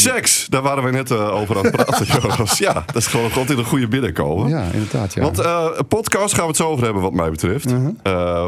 [0.00, 2.58] Seks, daar waren we net uh, over aan het praten, Jonas.
[2.58, 4.48] Ja, dat is gewoon altijd een goede binnenkomen.
[4.48, 5.14] Ja, inderdaad.
[5.14, 5.22] Ja.
[5.22, 7.70] Want uh, podcast gaan we het zo over hebben, wat mij betreft.
[7.70, 7.84] -huh.
[7.84, 7.92] uh,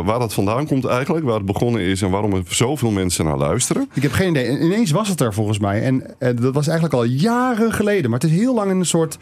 [0.04, 3.36] waar dat vandaan komt eigenlijk, waar het begonnen is en waarom er zoveel mensen naar
[3.36, 3.90] luisteren.
[3.94, 4.58] Ik heb geen idee.
[4.58, 5.82] Ineens was het er volgens mij.
[5.82, 8.10] En dat was eigenlijk al jaren geleden.
[8.10, 9.18] Maar het is heel lang in een soort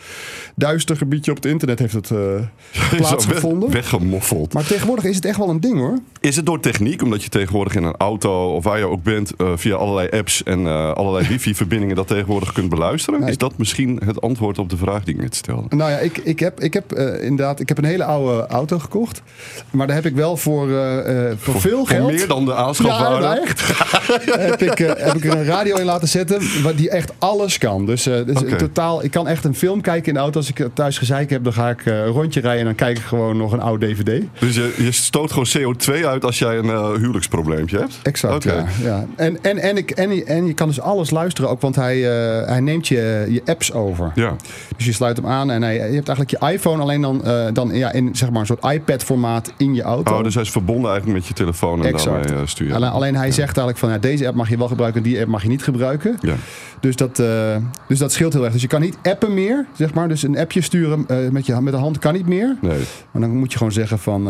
[0.54, 2.10] duister gebiedje op het internet heeft het
[2.96, 3.70] plaatsgevonden.
[3.70, 4.52] Weg, weggemoffeld.
[4.52, 5.98] Maar tegenwoordig is het echt wel een ding hoor.
[6.20, 9.32] Is het door techniek, omdat je tegenwoordig in een auto of waar je ook bent,
[9.54, 13.28] via allerlei apps en allerlei wifi-verbindingen dat tegenwoordig kunt beluisteren?
[13.28, 15.76] is dat misschien het antwoord op de vraag die ik net stelde?
[15.76, 18.78] Nou ja, ik, ik heb, ik heb uh, inderdaad ik heb een hele oude auto
[18.78, 19.22] gekocht.
[19.70, 22.02] Maar daar heb ik wel voor, voor, voor veel geld...
[22.02, 23.26] Voor meer dan de aanschafwaarde?
[23.26, 23.60] Ja, echt.
[24.50, 26.40] heb, ik, heb ik er een radio in laten zetten
[26.76, 27.86] die echt alles kan.
[27.86, 28.58] Dus, dus okay.
[28.58, 30.38] totaal, ik kan echt een film kijken in de auto.
[30.38, 32.60] Als ik thuis gezeik heb, dan ga ik een rondje rijden...
[32.60, 34.22] en dan kijk ik gewoon nog een oude DVD.
[34.38, 37.98] Dus je, je stoot gewoon CO2 uit als jij een huwelijksprobleempje hebt?
[38.02, 38.56] Exact, okay.
[38.56, 38.66] ja.
[38.82, 39.06] ja.
[39.16, 41.98] En, en, en, ik, en, en je kan dus alles luisteren ook, want hij,
[42.46, 44.12] hij neemt je, je apps over.
[44.14, 44.36] Ja.
[44.76, 47.46] Dus je sluit hem aan en hij, je hebt eigenlijk je iPhone alleen dan, uh,
[47.52, 50.16] dan ja, in zeg maar een soort iPad-formaat in je auto.
[50.16, 52.24] Oh, dus hij is verbonden eigenlijk met je telefoon en exact.
[52.24, 52.76] daarmee uh, sturen.
[52.76, 53.32] Alleen, alleen hij ja.
[53.32, 55.62] zegt eigenlijk van ja, deze app mag je wel gebruiken, die app mag je niet
[55.62, 56.18] gebruiken.
[56.20, 56.34] Ja.
[56.80, 58.52] Dus, dat, uh, dus dat scheelt heel erg.
[58.52, 60.08] Dus je kan niet appen meer, zeg maar.
[60.08, 62.56] Dus een appje sturen met, je, met de hand kan niet meer.
[62.60, 62.78] Nee.
[63.10, 64.28] Maar dan moet je gewoon zeggen van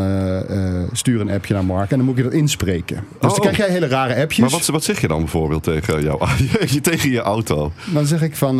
[0.91, 2.95] stuur een appje naar Mark en dan moet je dat inspreken.
[2.95, 3.29] Dus oh.
[3.29, 4.39] dan krijg jij hele rare appjes.
[4.39, 6.27] Maar wat, wat zeg je dan bijvoorbeeld tegen, jou,
[6.81, 7.71] tegen je auto?
[7.93, 8.57] Dan zeg ik van...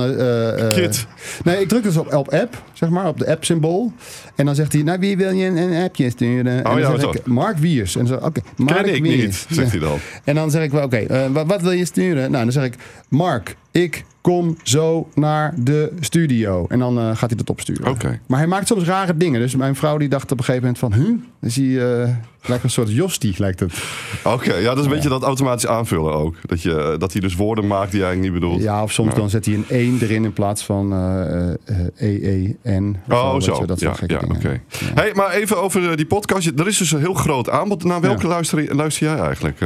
[0.74, 1.06] Kid.
[1.44, 3.92] Nee, ik druk dus op, op app, zeg maar, op de app-symbool.
[4.36, 6.66] En dan zegt hij, nou, wie wil je een, een appje sturen?
[6.66, 7.96] Oh, en dan ja, zeg ik, Mark Wiers.
[7.96, 9.22] En dan oké, Mark Ken ik Wiers.
[9.22, 10.00] niet, zegt hij dan.
[10.24, 12.32] En dan zeg ik, wel, oké, okay, uh, wat, wat wil je sturen?
[12.32, 12.76] Nou, dan zeg ik,
[13.10, 16.66] Mark, ik kom zo naar de studio.
[16.70, 17.88] En dan uh, gaat hij dat opsturen.
[17.88, 18.20] Okay.
[18.28, 19.40] Maar hij maakt soms rare dingen.
[19.40, 20.94] Dus mijn vrouw die dacht op een gegeven moment van...
[20.94, 21.18] Huh?
[21.42, 22.10] Is hij, uh,
[22.42, 23.74] lijkt een soort Jostie, lijkt het.
[24.24, 26.36] Oké, okay, ja, dat is een beetje dat automatisch aanvullen ook.
[26.46, 28.64] Dat, je, dat hij dus woorden maakt die hij eigenlijk niet bedoelt.
[28.64, 29.16] Ja, of soms ja.
[29.16, 31.54] dan zet hij een 1 erin in plaats van uh,
[31.96, 32.98] E-E-N.
[33.10, 33.66] Oh, zo.
[33.66, 34.36] Dat ja, ja oké.
[34.36, 34.62] Okay.
[34.94, 36.52] Hey, maar even over die podcast.
[36.60, 37.84] Er is dus een heel groot aanbod.
[37.84, 39.60] Naar welke luister, luister jij eigenlijk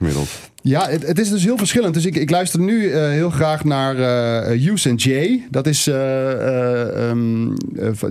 [0.00, 0.28] gemiddeld?
[0.62, 1.94] Ja, het, het, is dus heel verschillend.
[1.94, 5.46] Dus ik, ik luister nu uh, heel graag naar uh, Hughes en Jay.
[5.50, 7.54] Dat is, uh, um,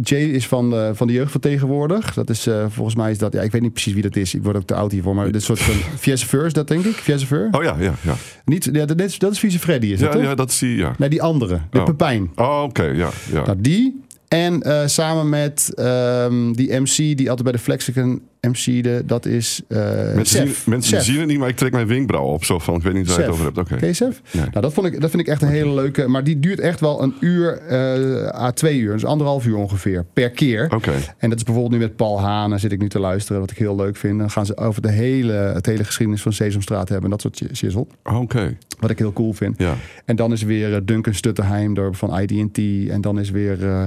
[0.04, 2.14] Jay is van, van de jeugd van tegenwoordig.
[2.14, 4.34] Dat is, volgens mij is dat, ja, ik weet niet precies wie dat is.
[4.34, 5.16] Ik word ook te oud hiervoor.
[5.16, 6.96] Maar dit soort van Fiesse is dat denk ik.
[6.96, 8.16] Fiesse Oh ja, ja, ja.
[8.46, 10.22] Niet, ja dat, is, dat is Vieze Freddy, is ja, dat toch?
[10.22, 10.96] Ja, dat is die, ja.
[10.98, 11.60] Nee, die andere.
[11.70, 11.86] De oh.
[11.86, 12.32] Pepijn.
[12.36, 13.44] Oh, oké, okay, ja, ja.
[13.46, 19.26] Nou, die en samen met um, die MC die altijd bij de Flexicon MC'de, dat
[19.26, 19.80] is uh,
[20.16, 20.48] mensen.
[20.48, 21.06] Zien, mensen Sef.
[21.06, 22.44] zien het niet, maar ik trek mijn wenkbrauw op.
[22.44, 23.58] Zo van, ik weet niet waar je het over hebt.
[23.58, 23.74] Oké.
[23.74, 23.94] Okay.
[24.00, 24.12] Nee.
[24.32, 26.08] Nou, dat, vond ik, dat vind ik echt een hele leuke.
[26.08, 28.94] Maar die duurt echt wel een uur uh, à twee uur.
[28.94, 30.66] Dus anderhalf uur ongeveer per keer.
[30.66, 30.76] Oké.
[30.76, 31.00] Okay.
[31.18, 32.60] En dat is bijvoorbeeld nu met Paul Haan.
[32.60, 34.20] zit ik nu te luisteren, wat ik heel leuk vind.
[34.20, 37.12] Dan gaan ze over de hele, het hele geschiedenis van Sesamstraat hebben.
[37.12, 37.88] En dat soort shizzle.
[38.04, 38.58] Oké.
[38.80, 39.58] Wat ik heel cool vind.
[39.58, 39.76] Ja.
[40.06, 42.90] En dan is weer uh, Duncan Stutterheim door, van ID&T.
[42.90, 43.60] En dan is weer...
[43.60, 43.84] Uh,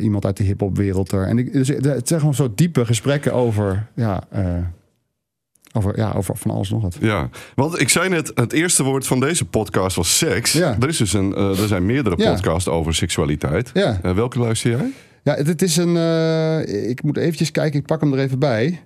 [0.00, 1.26] iemand uit de hip-hop wereld er.
[1.26, 4.58] En ik, dus, het zijn gewoon zo diepe gesprekken over, ja, uh,
[5.72, 6.96] over, ja, over van alles nog wat.
[7.00, 10.52] Ja, want ik zei net, het eerste woord van deze podcast was seks.
[10.52, 10.76] Ja.
[10.80, 12.30] Er, is dus een, uh, er zijn meerdere Ja.
[12.32, 13.70] podcasts over seksualiteit.
[13.74, 14.00] Ja.
[14.04, 14.90] Uh, welke luister jij?
[15.22, 15.94] Ja, het, het is een.
[15.96, 18.82] uh, ik moet eventjes kijken, ik pak hem er even bij.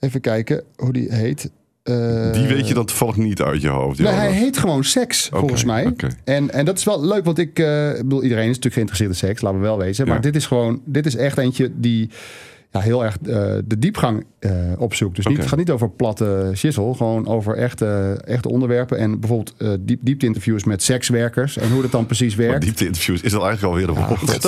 [0.00, 1.50] Even kijken hoe die heet.
[1.88, 3.98] Uh, Die weet je dan toevallig niet uit je hoofd.
[3.98, 5.94] Nee, hij heet gewoon seks, volgens mij.
[6.24, 9.16] En, en dat is wel leuk, want ik, uh, bedoel, iedereen is natuurlijk geïnteresseerd in
[9.16, 10.06] seks, laten we wel wezen.
[10.06, 10.20] Maar Ja.
[10.22, 12.10] dit is gewoon, dit is echt eentje die
[12.76, 15.16] ja, heel erg uh, de diepgang uh, opzoekt.
[15.16, 18.98] Dus het gaat niet over platte shizzle, gewoon over echte, echte onderwerpen.
[18.98, 22.62] En bijvoorbeeld uh, diep, diepte-interviews met sekswerkers en hoe dat dan precies Maar werkt.
[22.62, 24.42] diepte-interviews is dat eigenlijk alweer een woord.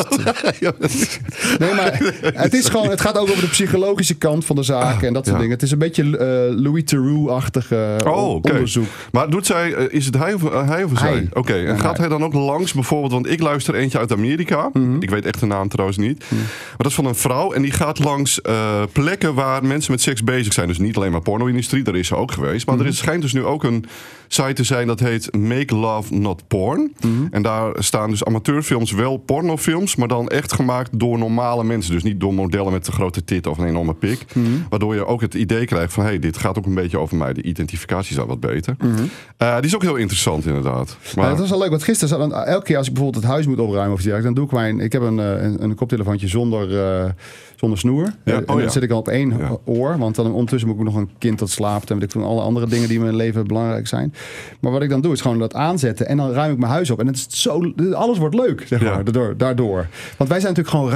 [0.61, 0.73] Ja,
[1.59, 5.03] Nee, maar het, is gewoon, het gaat ook over de psychologische kant van de zaak
[5.03, 5.43] en dat soort ja.
[5.43, 5.55] dingen.
[5.55, 7.73] Het is een beetje uh, Louis Theroux-achtig
[8.05, 8.87] Oh, onderzoek.
[9.13, 11.29] Maar doet zij, eh, is het hij of, eh, hij of zij?
[11.33, 12.09] Oké, en gaat hij.
[12.09, 14.71] dan ook langs bijvoorbeeld, want ik luister eentje uit Amerika.
[14.73, 14.97] Mhm.
[15.01, 16.25] Ik weet echt de naam trouwens niet.
[16.31, 20.01] Maar dat is van een vrouw en die gaat langs eh, plekken waar mensen met
[20.01, 20.69] seks bezig zijn.
[20.69, 22.67] Dus niet alleen maar porno-industrie, daar is ze ook geweest.
[22.67, 22.85] Maar Mhm.
[22.85, 23.85] er is, schijnt dus nu ook een
[24.29, 26.93] site te zijn dat heet Make Love Not Porn.
[27.01, 27.13] Mhm.
[27.31, 31.93] En daar staan dus amateurfilms wel pornofilms, maar dan echt gemaakt door normale mensen.
[31.93, 34.25] Dus niet door modellen met een grote tit of een enorme pik.
[34.35, 34.47] Mhm.
[34.69, 37.17] Waardoor je ook het idee krijgt van, hé, hey, dit gaat ook een beetje over
[37.17, 37.33] mij.
[37.33, 38.77] De identificatie is daar wat beter.
[39.37, 40.97] Eh, die is ook heel interessant inderdaad.
[40.99, 41.21] Maar, Mhm.
[41.21, 43.47] Ja, dat was wel leuk, want gisteren zat elke keer als ik bijvoorbeeld het huis
[43.47, 46.29] moet opruimen of iets dan doe ik mijn, ik heb een, eh, een, een koptelefoontje
[46.29, 47.11] zonder, eh,
[47.57, 48.13] zonder snoer.
[48.25, 48.33] Ja.
[48.33, 48.69] Oh, en dan ja.
[48.69, 49.33] zit ik al op één
[49.65, 49.99] oor.
[49.99, 51.91] Want dan ondertussen moet ik nog een kind dat slaapt.
[51.91, 54.15] En weet ik van alle andere dingen die in mijn leven belangrijk zijn.
[54.61, 56.09] Maar wat ik dan doe, is gewoon dat aanzetten.
[56.09, 57.01] En dan ruim ik mijn huis op.
[57.01, 58.95] En het is zo, alles wordt leuk, zeg Ja.
[58.95, 59.87] maar, daardoor, daardoor.
[60.17, 60.91] Want wij zijn natuurlijk gewoon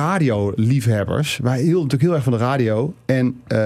[0.57, 1.39] radioliefhebbers.
[1.43, 2.95] Wij heel, natuurlijk heel erg van de radio.
[3.07, 3.59] En eh,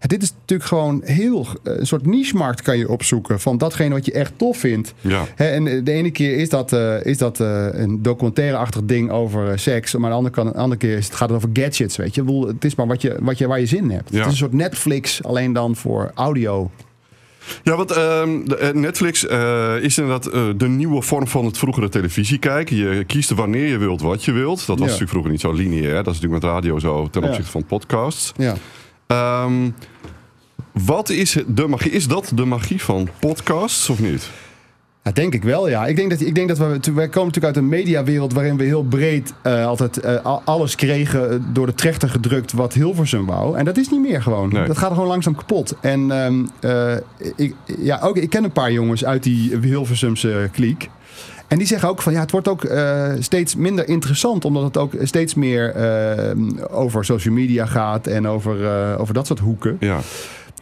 [0.00, 1.46] ja, dit is natuurlijk gewoon heel...
[1.62, 3.40] eh, een soort niche-markt kan je opzoeken.
[3.40, 4.94] Van datgene wat je echt tof vindt.
[5.00, 5.24] Ja.
[5.34, 9.50] Hè, en de ene keer is dat, eh, is dat eh, een documentaire-achtig ding over
[9.50, 9.94] eh, seks.
[9.96, 12.44] Maar de andere, kant, de andere keer is het, gaat het over gadgets, weet je.
[12.46, 14.10] Het is maar wat je, wat je, waar je zin in hebt.
[14.10, 14.16] Ja.
[14.16, 16.70] Het is een soort Netflix, alleen dan voor audio.
[17.62, 21.88] Ja, want ehm, eh, Netflix eh, is inderdaad eh, de nieuwe vorm van het vroegere
[21.88, 22.76] televisie kijken.
[22.76, 24.58] Je kiest wanneer je wilt wat je wilt.
[24.58, 24.84] Dat was Ja.
[24.84, 25.94] natuurlijk vroeger niet zo lineair.
[26.04, 28.32] Dat is natuurlijk met radio zo ten opzichte van podcasts.
[28.36, 28.54] Ja.
[29.06, 29.70] Ehm,
[30.72, 31.90] wat is de magie?
[31.90, 34.30] Is dat de magie van podcasts of niet?
[35.14, 35.86] Denk ik wel, ja.
[35.86, 38.64] Ik denk dat, ik denk dat we, wij komen natuurlijk uit een mediawereld waarin we
[38.64, 43.26] heel breed eh, altijd eh, al- alles kregen eh, door de trechter gedrukt wat Hilversum
[43.26, 43.56] wou.
[43.58, 44.48] En dat is niet meer gewoon.
[44.52, 44.66] Nee.
[44.66, 45.74] Dat gaat gewoon langzaam kapot.
[45.80, 46.96] En ehm, eh,
[47.36, 50.88] ik, ja, ook, ik ken een paar jongens uit die Hilversumse kliek.
[51.48, 52.66] En die zeggen ook van ja, het wordt ook
[53.18, 56.30] steeds minder interessant, omdat het ook steeds meer eh,
[56.70, 58.56] over social media gaat en over,
[58.98, 59.76] over dat soort hoeken.
[59.80, 59.98] Ja.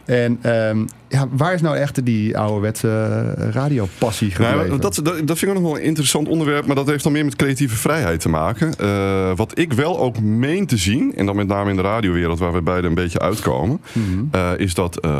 [0.05, 4.67] En ehm, ja, waar is nou echt die ouderwetse uh, radiopassie gebleven?
[4.67, 7.11] Nou, dat, dat, dat vind ik nog wel een interessant onderwerp, maar dat heeft dan
[7.11, 8.73] meer met creatieve vrijheid te maken.
[8.81, 12.39] Uh, wat ik wel ook meen te zien, en dan met name in de radiowereld
[12.39, 14.29] waar we beide een beetje uitkomen, mm-hmm.
[14.35, 15.11] uh, is dat uh,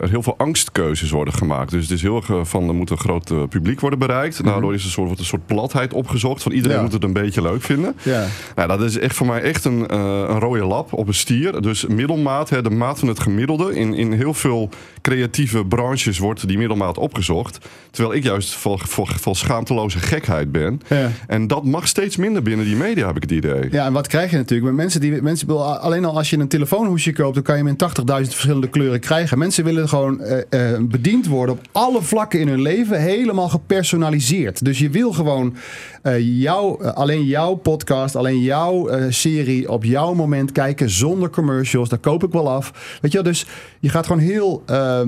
[0.00, 1.70] er heel veel angstkeuzes worden gemaakt.
[1.70, 4.38] Dus het is heel erg van er moet een groot publiek worden bereikt.
[4.38, 4.52] Mm-hmm.
[4.52, 6.82] Daardoor is er een soort, wordt een soort platheid opgezocht van iedereen ja.
[6.82, 7.94] moet het een beetje leuk vinden.
[8.02, 8.26] Ja.
[8.54, 11.62] Nou, dat is echt voor mij echt een, een rode lap op een stier.
[11.62, 13.74] Dus middelmaat, hè, de maat van het gemiddelde.
[13.74, 14.70] In, in heel veel
[15.02, 17.58] creatieve branches wordt die middelmaat opgezocht.
[17.90, 20.80] Terwijl ik juist vol, vol, vol schaamteloze gekheid ben.
[20.88, 21.10] Ja.
[21.26, 23.68] En dat mag steeds minder binnen die media, heb ik het idee.
[23.70, 24.68] Ja, en wat krijg je natuurlijk?
[24.68, 27.76] Met mensen die, mensen, alleen al als je een telefoonhoesje koopt, dan kan je hem
[27.78, 29.38] in 80.000 verschillende kleuren krijgen.
[29.38, 34.64] Mensen willen gewoon uh, uh, bediend worden op alle vlakken in hun leven, helemaal gepersonaliseerd.
[34.64, 35.54] Dus je wil gewoon
[36.02, 41.88] uh, jou, alleen jouw podcast, alleen jouw serie op jouw moment kijken, zonder commercials.
[41.88, 42.98] Daar koop ik wel af.
[43.00, 43.46] Weet je wel, dus
[43.80, 44.62] je gaat gewoon heel.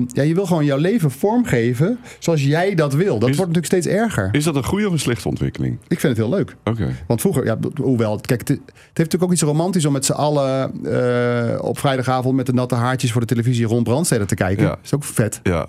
[0.07, 3.19] Ja, je wil gewoon jouw leven vormgeven zoals jij dat wil.
[3.19, 4.29] Dat is, wordt natuurlijk steeds erger.
[4.31, 5.77] Is dat een goede of een slechte ontwikkeling?
[5.87, 6.55] Ik vind het heel leuk.
[6.63, 6.81] Oké.
[6.81, 6.95] Okay.
[7.07, 10.11] Want vroeger, ja, hoewel, kijk, het, het heeft natuurlijk ook iets romantisch om met z'n
[10.11, 14.65] allen uh, op vrijdagavond met de natte haartjes voor de televisie rond Brandsteden te kijken.
[14.65, 14.77] Ja.
[14.83, 15.39] is ook vet.
[15.43, 15.67] Ja.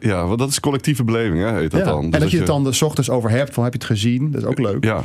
[0.00, 1.86] Ja, want dat is collectieve beleving, hè, heet dat ja.
[1.86, 2.04] dan.
[2.04, 4.30] Dus en dat je het dan de ochtends over hebt, van heb je het gezien?
[4.30, 4.84] Dat is ook leuk.
[4.84, 5.02] Ja.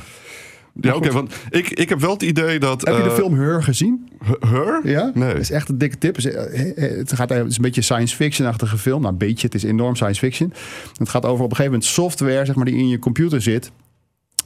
[0.81, 2.86] Ja, oké, okay, want ik, ik heb wel het idee dat...
[2.86, 4.10] Heb je de uh, film Her gezien?
[4.40, 4.80] Her?
[4.84, 5.12] Ja?
[5.14, 5.31] Nee.
[5.31, 6.16] Dat is echt een dikke tip.
[6.16, 9.02] Het, gaat, het is een beetje science fiction-achtige film.
[9.02, 10.54] Nou, een beetje, het is enorm science fiction.
[10.98, 13.72] Het gaat over op een gegeven moment software zeg maar, die in je computer zit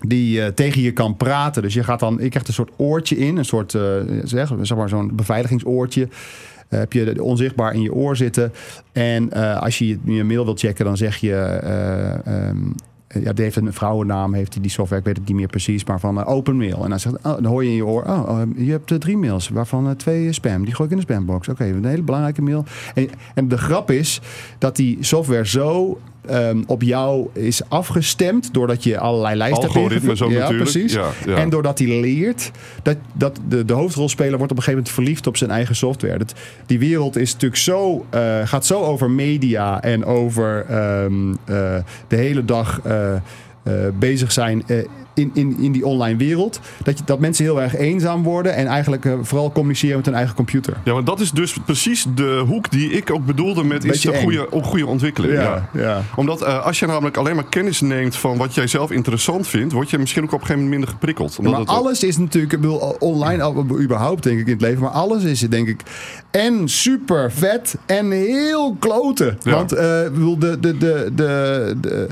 [0.08, 1.62] die uh, tegen je kan praten.
[1.62, 3.82] Dus je gaat dan, ik krijg een soort oortje in, een soort, uh,
[4.24, 6.02] zeg, zeg maar zo'n beveiligingsoortje.
[6.02, 8.54] Uh, heb je onzichtbaar in je oor zitten.
[8.92, 11.62] En als je je mail wilt checken, dan zeg je.
[12.50, 12.76] Um,
[13.13, 15.86] ja, die heeft een vrouwennaam, heeft die, die software, ik weet het niet meer precies,
[15.86, 16.83] maar van open mail.
[16.83, 19.18] En dan, zegt, oh, dan hoor je in je oor, oh, oh je hebt drie
[19.18, 20.65] mails, waarvan twee spam.
[20.65, 21.48] Die gooi ik in de spambox.
[21.48, 22.65] Oké, een hele belangrijke mail.
[22.94, 24.21] En, en de grap is
[24.57, 26.00] dat die software zo
[26.31, 28.54] Um, op jou is afgestemd.
[28.54, 30.72] Doordat je allerlei lijsten hebt Algoritme zo ja, natuurlijk.
[30.72, 30.94] Precies.
[30.94, 31.36] Ja, ja.
[31.36, 32.52] En doordat hij leert.
[32.84, 36.18] Dat, dat de, de hoofdrolspeler wordt op een gegeven moment verliefd op zijn eigen software.
[36.18, 36.34] Dat,
[36.66, 39.81] die wereld is natuurlijk zo, uh, gaat zo over media.
[39.81, 40.66] En over
[41.04, 41.36] um, uh,
[42.08, 43.14] de hele dag uh,
[44.00, 44.64] bezig zijn
[45.13, 46.60] in, in, in die online wereld.
[46.83, 48.56] Dat, je, dat mensen heel erg eenzaam worden.
[48.56, 50.77] En eigenlijk uh, vooral communiceren met hun eigen computer.
[50.83, 54.13] Ja, maar dat is dus precies de hoek die ik ook bedoelde met is de
[54.13, 55.33] goede, goede ontwikkeling.
[55.33, 55.81] Ja, ja.
[55.81, 56.01] ja.
[56.15, 59.74] Omdat uh, als je namelijk alleen maar kennis neemt van wat jij zelf interessant vindt,
[59.74, 61.38] word je misschien ook op een gegeven moment minder geprikkeld.
[61.38, 62.10] Omdat maar alles ook...
[62.10, 65.67] is natuurlijk, ik bedoel, online überhaupt denk ik in het leven, maar alles is denk
[65.67, 65.82] ik
[66.32, 69.38] en super vet en heel kloten.
[69.43, 72.08] Want uh, bedoel, de, de, de, de, de,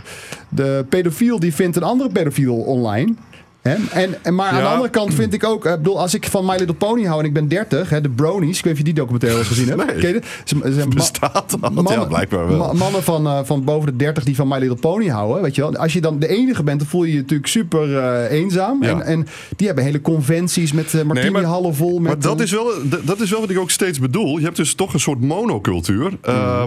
[0.49, 2.90] de pedofiel die vindt een andere pedofiel online.
[2.91, 3.30] line
[3.61, 4.57] En, en, en, maar ja.
[4.57, 7.03] aan de andere kant vind ik ook, ik bedoel, als ik van My Little Pony
[7.03, 9.39] hou en ik ben 30, hè, de Bronies, ik weet niet of je die documentaire
[9.39, 9.85] eens gezien hebt.
[9.85, 9.97] Nee.
[9.97, 11.73] Ken je ze, ze, Bestaat dat?
[11.73, 12.73] Mannen, ja, blijkbaar wel.
[12.73, 15.61] Mannen van, uh, van boven de 30 die van My Little Pony houden, weet je
[15.61, 15.75] wel.
[15.75, 18.83] Als je dan de enige bent, dan voel je je natuurlijk super uh, eenzaam.
[18.83, 18.89] Ja.
[18.89, 21.99] En, en die hebben hele conventies met uh, martini nee, hallen vol.
[21.99, 22.71] Met, maar dat is, wel,
[23.03, 24.37] dat is wel wat ik ook steeds bedoel.
[24.37, 26.17] Je hebt dus toch een soort monocultuur, mm.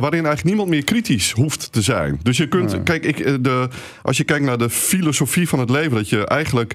[0.00, 2.20] waarin eigenlijk niemand meer kritisch hoeft te zijn.
[2.22, 3.68] Dus je kunt, kijk, ik, de,
[4.02, 6.74] als je kijkt naar de filosofie van het leven, dat je eigenlijk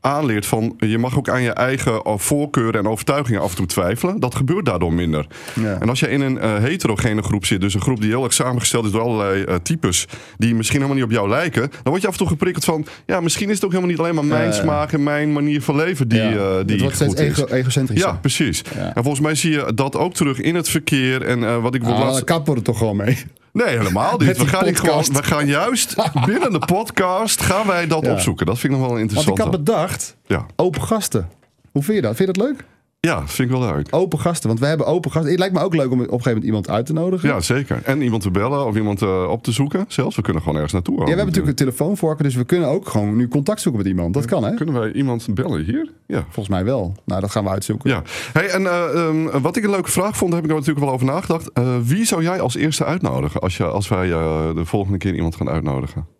[0.00, 3.66] aanleert van je mag ook aan je eigen eh, voorkeuren en overtuigingen af en toe
[3.66, 4.20] twijfelen.
[4.20, 5.26] Dat gebeurt daardoor minder.
[5.60, 5.76] Ja.
[5.80, 8.32] En als je in een eh, heterogene groep zit, dus een groep die heel erg
[8.32, 10.06] samengesteld is door allerlei eh, types
[10.38, 12.86] die misschien helemaal niet op jou lijken, dan word je af en toe geprikkeld van,
[13.06, 15.76] ja, misschien is het ook helemaal niet alleen maar mijn smaak en mijn manier van
[15.76, 16.62] leven die, Ja.
[16.62, 17.38] die het wordt goed is.
[17.38, 18.00] ego, egocentrisch.
[18.00, 18.62] Ja, precies.
[18.74, 18.80] Ja.
[18.94, 21.22] En volgens mij zie je dat ook terug in het verkeer.
[21.22, 22.14] En wat ik Ah, laatst...
[22.14, 23.24] daar kappen we er toch gewoon mee.
[23.52, 24.36] Nee, helemaal niet.
[24.38, 25.94] We gaan, niet gewoon, we gaan juist
[26.26, 28.46] binnen de podcast gaan wij dat opzoeken.
[28.46, 29.38] Dat vind ik nog wel Want ik interessant.
[29.50, 29.85] had bedacht,
[30.26, 30.46] Ja.
[30.56, 31.28] open gasten.
[31.72, 32.16] Hoe vind je dat?
[32.16, 32.64] Vind je dat leuk?
[33.06, 33.86] ja, vind ik wel leuk.
[33.90, 35.30] Open gasten, want we hebben open gasten.
[35.30, 37.28] Het lijkt me ook leuk om op een gegeven moment iemand uit te nodigen.
[37.28, 37.80] Ja, zeker.
[37.84, 39.84] En iemand te bellen of iemand eh, op te zoeken.
[39.88, 40.94] Zelfs, we kunnen gewoon ergens naartoe.
[40.94, 43.90] Ja, we hebben natuurlijk een telefoonvorken, dus we kunnen ook gewoon nu contact zoeken met
[43.90, 44.14] iemand.
[44.14, 44.54] Dat kan, hè?
[44.54, 45.92] Kunnen wij iemand bellen hier?
[46.06, 46.22] Ja.
[46.22, 46.94] Volgens mij wel.
[47.04, 47.90] Nou, dat gaan we uitzoeken.
[47.90, 48.02] Ja,
[48.32, 50.86] hey, en eh, ehm, wat ik een leuke vraag vond, daar heb ik er natuurlijk
[50.86, 51.52] wel over nagedacht.
[51.52, 55.36] Eh, wie zou jij als eerste uitnodigen als, je, als wij de volgende keer iemand
[55.36, 56.15] gaan uitnodigen?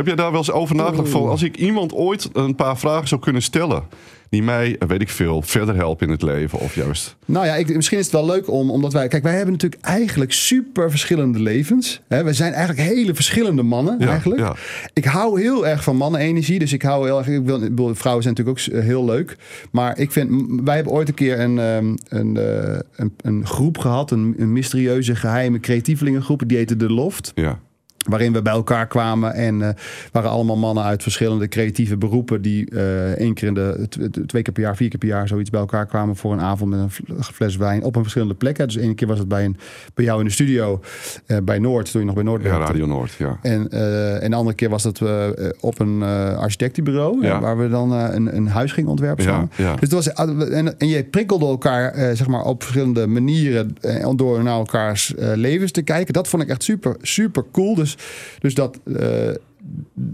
[0.00, 3.08] Heb jij daar wel eens over nagedacht van, als ik iemand ooit een paar vragen
[3.08, 3.82] zou kunnen stellen,
[4.30, 7.16] die mij, weet ik veel, verder helpen in het leven of juist...
[7.24, 9.08] Nou ja, ik, misschien is het wel leuk om, omdat wij...
[9.08, 12.00] Kijk, wij hebben natuurlijk eigenlijk super verschillende levens.
[12.08, 12.24] Hè?
[12.24, 14.40] We zijn eigenlijk hele verschillende mannen, Ja, eigenlijk.
[14.40, 14.54] ja.
[14.92, 16.58] Ik hou heel erg van mannenenergie.
[16.58, 17.28] Dus ik hou heel erg...
[17.28, 19.36] Ik wil, ik vrouwen zijn natuurlijk ook heel leuk.
[19.70, 20.30] Maar ik vind...
[20.64, 24.10] Wij hebben ooit een keer een, ehm, een, eh, een, een groep gehad.
[24.10, 26.42] Een, een mysterieuze, geheime creatievelingengroep.
[26.46, 27.32] Die heette De Loft.
[27.34, 27.58] Ja,
[28.10, 29.68] Waarin we bij elkaar kwamen en eh
[30.12, 32.42] waren allemaal mannen uit verschillende creatieve beroepen.
[32.42, 33.88] die eh, één keer in de.
[34.26, 36.16] twee keer per jaar, vier keer per jaar zoiets bij elkaar kwamen.
[36.16, 38.66] voor een avond met een fl- fles wijn op een verschillende plekken.
[38.66, 39.56] Dus één keer was het bij, een,
[39.94, 40.80] bij jou in de studio
[41.26, 42.58] eh, bij Noord, toen je nog bij Noord ja.
[42.58, 43.38] Radio Noord, ja.
[43.42, 43.70] En,
[44.20, 45.02] en de andere keer was dat
[45.60, 46.02] op een
[46.36, 47.24] architectenbureau.
[47.26, 47.40] Ja.
[47.40, 49.48] waar we dan een, een huis gingen ontwerpen Ja.
[49.56, 53.76] Dus het was, en, en je prikkelde elkaar zeg maar op verschillende manieren.
[54.16, 56.12] door naar elkaars levens te kijken.
[56.12, 57.74] Dat vond ik echt super, super cool.
[57.74, 57.96] Dus,
[58.38, 58.78] dus dat.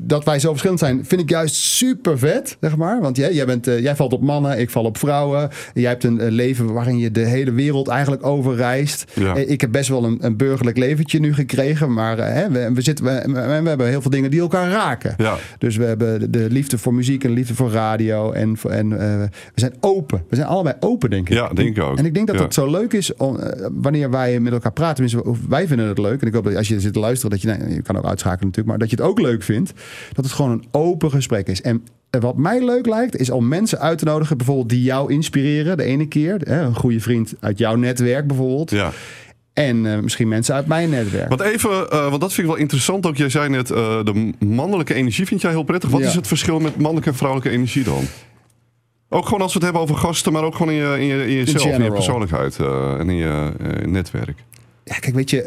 [0.07, 3.01] Dat wij zo verschillend zijn, vind ik juist super vet, zeg maar.
[3.01, 5.41] Want jij, jij, bent, eh, jij valt op mannen, ik val op vrouwen.
[5.75, 9.13] En jij hebt een, eh, leven waarin je de hele wereld eigenlijk overreist.
[9.15, 9.37] Ja.
[9.37, 11.93] Eh, Ik heb best wel een, een burgerlijk leventje nu gekregen.
[11.93, 13.11] Maar hè, we, we, zitten, we,
[13.69, 15.15] hebben heel veel dingen die elkaar raken.
[15.17, 15.37] Ja.
[15.59, 18.33] Dus we hebben de, de liefde voor muziek en de liefde voor radio.
[18.33, 20.23] En, en we zijn open.
[20.29, 21.35] We zijn allebei open, denk ik.
[21.35, 21.99] Ja, denk ik ook.
[21.99, 22.43] En ik denk dat Ja.
[22.43, 23.39] het zo leuk is om,
[23.73, 25.09] wanneer wij met elkaar praten.
[25.49, 26.21] Wij vinden het leuk.
[26.21, 28.07] En ik hoop dat als je zit te luisteren, dat je, nee, je kan ook
[28.07, 29.73] uitschakelen natuurlijk, maar dat je het ook leuk vindt.
[30.13, 31.63] Dat het gewoon een open gesprek is.
[31.63, 31.85] En
[32.21, 35.83] wat mij leuk lijkt, is om mensen uit te nodigen, bijvoorbeeld die jou inspireren de
[35.83, 36.41] ene keer.
[36.41, 38.71] Hè, een goede vriend uit jouw netwerk bijvoorbeeld.
[38.71, 38.93] Ja.
[39.53, 41.29] En eh, misschien mensen uit mijn netwerk.
[41.29, 43.17] Want even, eh, want dat vind ik wel interessant ook.
[43.17, 45.91] Jij zei net, eh, de mannelijke energie vind jij heel prettig.
[45.91, 46.07] Wat Ja.
[46.07, 48.05] is het verschil met mannelijke en vrouwelijke energie dan?
[49.09, 51.27] Ook gewoon als we het hebben over gasten, maar ook gewoon in, je, in, je,
[51.27, 52.59] in jezelf, in, je persoonlijkheid
[52.99, 53.53] en in je
[53.87, 54.45] netwerk.
[54.85, 55.43] Ja, kijk, weet je.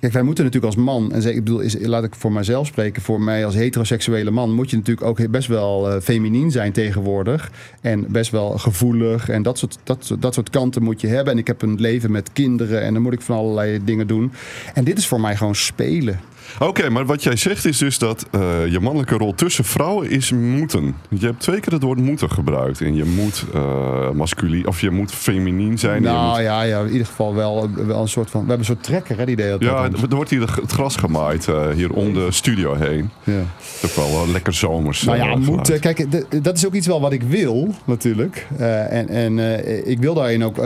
[0.00, 3.02] Kijk, wij moeten natuurlijk als man, en ik bedoel, is, laat ik voor mijzelf spreken,
[3.02, 7.50] voor mij als heteroseksuele man, moet je natuurlijk ook best wel eh feminien zijn tegenwoordig.
[7.80, 9.28] En best wel gevoelig.
[9.28, 11.32] En dat soort, dat, dat soort kanten moet je hebben.
[11.32, 14.32] En ik heb een leven met kinderen en dan moet ik van allerlei dingen doen.
[14.74, 16.20] En dit is voor mij gewoon spelen.
[16.58, 20.32] Oké, maar wat jij zegt is dus dat eh, je mannelijke rol tussen vrouwen is
[20.32, 20.94] moeten.
[21.08, 22.80] Je hebt twee keer het woord moeten gebruikt.
[22.80, 26.02] En je moet eh masculien, of je moet feminien zijn.
[26.02, 28.40] nou moet- ja, ja, in ieder geval wel, wel een soort van.
[28.40, 29.60] We hebben een soort trekker, hè, die dat.
[29.60, 33.10] ja, er wordt hier het gras gemaaid, eh, hier om de studio heen.
[33.24, 33.40] ja.
[33.84, 35.02] Ook wel eh, lekker zomers.
[35.02, 35.70] Nou ja, moet, geluid.
[35.70, 36.06] eh, kijk,
[36.44, 38.46] dat is ook iets wel wat ik wil, natuurlijk.
[38.90, 39.38] En en
[39.88, 40.56] ik wil daarin ook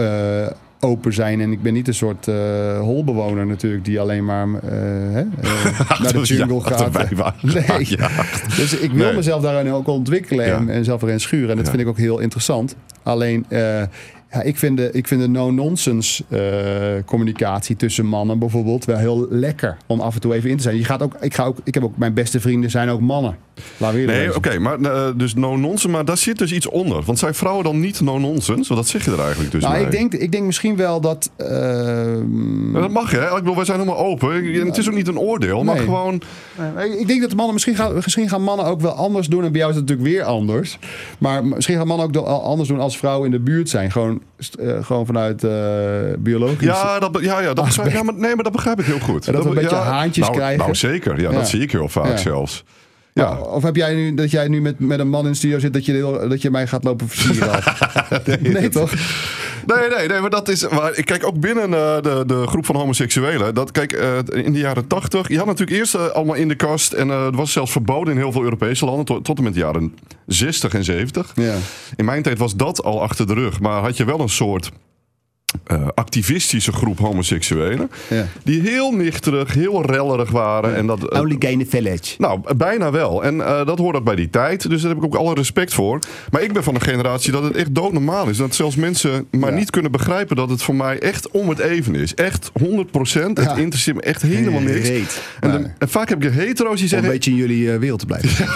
[0.85, 1.41] open zijn.
[1.41, 4.71] En ik ben niet een soort eh, holbewoner natuurlijk, die alleen maar eh,
[5.13, 7.35] hè, eh, naar de jungle Ja, gaat.
[7.43, 7.87] Nee.
[7.89, 8.11] Ja.
[8.57, 9.15] Dus ik wil Nee.
[9.15, 10.73] mezelf daarin ook ontwikkelen en, Ja.
[10.73, 11.51] en zelf erin schuren.
[11.51, 12.77] En dat vind ik ook heel interessant.
[13.03, 13.47] Alleen,
[14.35, 19.27] ja, ik vind de, ik vind de no-nonsense eh, communicatie tussen mannen bijvoorbeeld wel heel
[19.31, 20.77] lekker om af en toe even in te zijn.
[20.77, 23.37] Je gaat ook, ik, ga ook, ik heb ook mijn beste vrienden zijn ook mannen.
[23.77, 27.03] Laten we eerlijk Nee, oké, maar eh, dus no-nonsense, maar daar zit dus iets onder.
[27.03, 28.75] Want zijn vrouwen dan niet no-nonsense?
[28.75, 31.31] Want dat zeg je er eigenlijk dus Nou, ik denk, ik denk misschien wel dat.
[31.37, 33.27] ehm, Ja, Dat mag hè?
[33.29, 34.35] Ik bedoel, wij zijn helemaal open.
[34.35, 35.85] En Het is ook niet een oordeel, maar Nee.
[35.85, 36.21] gewoon...
[36.77, 39.45] eh, ik denk dat de mannen misschien gaan, misschien gaan mannen ook wel anders doen.
[39.45, 40.79] En bij jou is het natuurlijk weer anders.
[41.19, 43.91] Maar misschien gaan mannen ook anders doen als vrouwen in de buurt zijn.
[43.93, 44.21] Gewoon,
[44.61, 45.53] eh, gewoon vanuit eh,
[46.19, 46.67] biologisch.
[46.67, 49.27] Ja, dat, ja, ja, dat begrijp, ja maar, nee, maar dat begrijp ik heel goed.
[49.27, 50.59] En dat we een beetje ja, haantjes nou, krijgen.
[50.59, 51.21] Nou, zeker.
[51.21, 52.65] Ja, dat zie ik heel vaak zelfs.
[53.15, 53.39] Ja.
[53.39, 55.73] Of heb jij nu dat jij nu met, met een man in de studio zit
[55.73, 57.63] dat je, dat je mij gaat lopen versieren?
[58.53, 58.93] nee, toch?
[59.67, 60.69] Nee, nee, nee, maar dat is.
[60.69, 63.55] Maar ik kijk ook binnen eh, de, de groep van homoseksuelen.
[63.55, 65.29] Dat, kijk, eh, in de jaren tachtig.
[65.29, 66.93] Je had natuurlijk eerst eh, allemaal in de kast.
[66.93, 69.05] En het was zelfs verboden in heel veel Europese landen.
[69.05, 69.95] Tot, tot en met de jaren
[70.27, 71.33] 60 en 70.
[71.35, 71.55] Ja.
[71.97, 73.61] In mijn tijd was dat al achter de rug.
[73.61, 74.71] Maar had je wel een soort
[75.65, 77.91] eh, activistische groep homoseksuelen.
[78.11, 78.27] Ja.
[78.43, 80.75] Die heel nichterig, heel rellerig waren.
[80.75, 82.15] En dat, the village.
[82.19, 83.25] nou, bijna wel.
[83.25, 84.69] En eh, dat hoort ook bij die tijd.
[84.71, 85.99] Dus daar heb ik ook alle respect voor.
[86.31, 88.37] Maar ik ben van een generatie dat het echt doodnormaal is.
[88.37, 89.57] Dat zelfs mensen maar Ja.
[89.59, 92.15] niet kunnen begrijpen dat het voor mij echt om het even is.
[92.15, 93.37] Echt 100%.
[93.39, 93.57] Het Ja.
[93.57, 94.89] interesseert me echt helemaal niks.
[95.41, 95.73] En, de- Nee.
[95.79, 97.09] en vaak heb ik hetero's die Om een zeggen...
[97.09, 98.47] beetje in jullie wereld te blijven.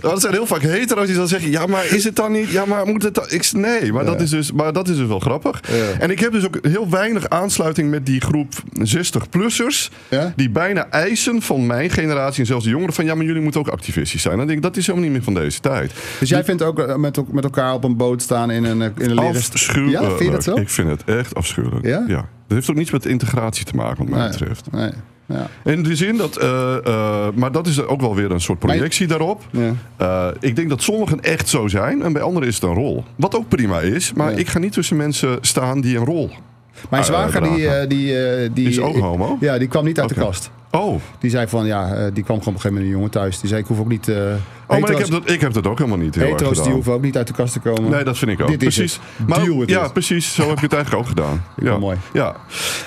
[0.00, 1.50] Nou, dat zijn heel vaak hetero's die dan zeggen...
[1.50, 2.48] Ja, maar is het dan niet...
[2.50, 3.24] Ja, maar moet het dan...
[3.28, 5.60] Ik, nee, maar, dat is dus, maar dat is dus wel grappig.
[5.98, 9.88] En ik heb dus ook heel weinig aansluiting met die groep 60-plussers...
[10.08, 10.32] Ja?
[10.36, 12.94] die bijna eisen van mijn generatie en zelfs de jongeren...
[12.94, 14.36] van ja, maar jullie moeten ook activistisch zijn.
[14.36, 15.92] Dan denk ik, dat is helemaal niet meer van deze tijd.
[16.18, 18.88] Dus jij vindt ook eh, met, met elkaar op een boot staan in een, eh,
[18.96, 19.34] in een leren...
[19.36, 20.02] Afschuwelijk.
[20.02, 20.54] Ja, vind je dat zo?
[20.54, 21.86] Ik vind het echt afschuwelijk.
[21.86, 22.06] Ja?
[22.06, 22.24] Dat
[22.58, 24.28] heeft ook niets met integratie te maken, wat mij Nee.
[24.28, 24.72] betreft.
[24.72, 24.90] Nee.
[25.64, 26.36] In de zin dat...
[26.36, 29.42] eh, eh, maar dat is ook wel weer een soort projectie daarop.
[29.50, 29.74] Ja.
[29.96, 33.04] Eh, ik denk dat sommigen echt zo zijn en bij anderen is het een rol.
[33.16, 36.30] Wat ook prima is, maar ik ga niet tussen mensen staan die een rol.
[36.90, 38.68] Mijn Ah, zwager, die, eh, die, eh, die...
[38.68, 39.36] Is ook homo?
[39.40, 40.50] Ja, die kwam niet uit de kast.
[40.72, 43.10] Oh, Die zei van, ja, eh, die kwam gewoon op een gegeven moment een jongen
[43.10, 43.40] thuis.
[43.40, 44.08] Die zei, ik hoef ook niet...
[44.08, 44.20] eh oh
[44.68, 46.60] maar ik hetero's- heb, dat, ik heb dat ook helemaal niet heel erg hetero's, die
[46.62, 46.74] gedaan.
[46.76, 47.90] hoeven ook niet uit de kast te komen.
[47.90, 48.48] Nee, dat vind ik ook.
[48.48, 49.00] Dit is precies.
[49.16, 49.28] het.
[49.28, 49.92] Maar, Deal with ja, it.
[49.92, 50.34] precies.
[50.34, 51.44] Zo heb ik het eigenlijk ook gedaan.
[51.56, 51.64] ja.
[51.64, 51.96] wel mooi.
[52.12, 52.36] Ja.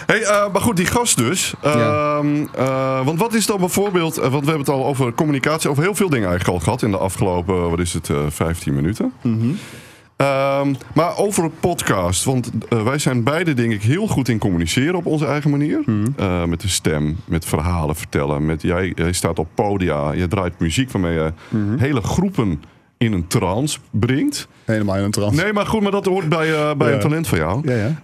[0.06, 1.54] Hey, eh, maar goed, die gast dus.
[1.62, 1.72] Ja.
[2.18, 4.18] Ehm, eh, want wat is dan bijvoorbeeld...
[4.18, 5.70] eh, want we hebben het al over communicatie...
[5.70, 6.82] over heel veel dingen eigenlijk al gehad...
[6.82, 9.14] in de afgelopen, wat is het, eh 15 minuten.
[10.16, 12.24] Ehm, maar over een podcast.
[12.24, 15.82] Want eh, wij zijn beide denk ik heel goed in communiceren op onze eigen manier.
[15.86, 16.06] Mhm.
[16.18, 18.46] Eh, met de stem, met verhalen vertellen.
[18.46, 21.78] Met, jij, jij staat op podia, je draait muziek waarmee je Mhm.
[21.78, 22.64] hele groepen
[23.06, 24.48] in een trance brengt.
[24.66, 25.44] Helemaal in een trance.
[25.44, 26.94] Nee, maar goed, maar dat hoort bij, eh, bij Ja.
[26.94, 27.72] een talent van jou.
[27.72, 28.02] Ja, ja.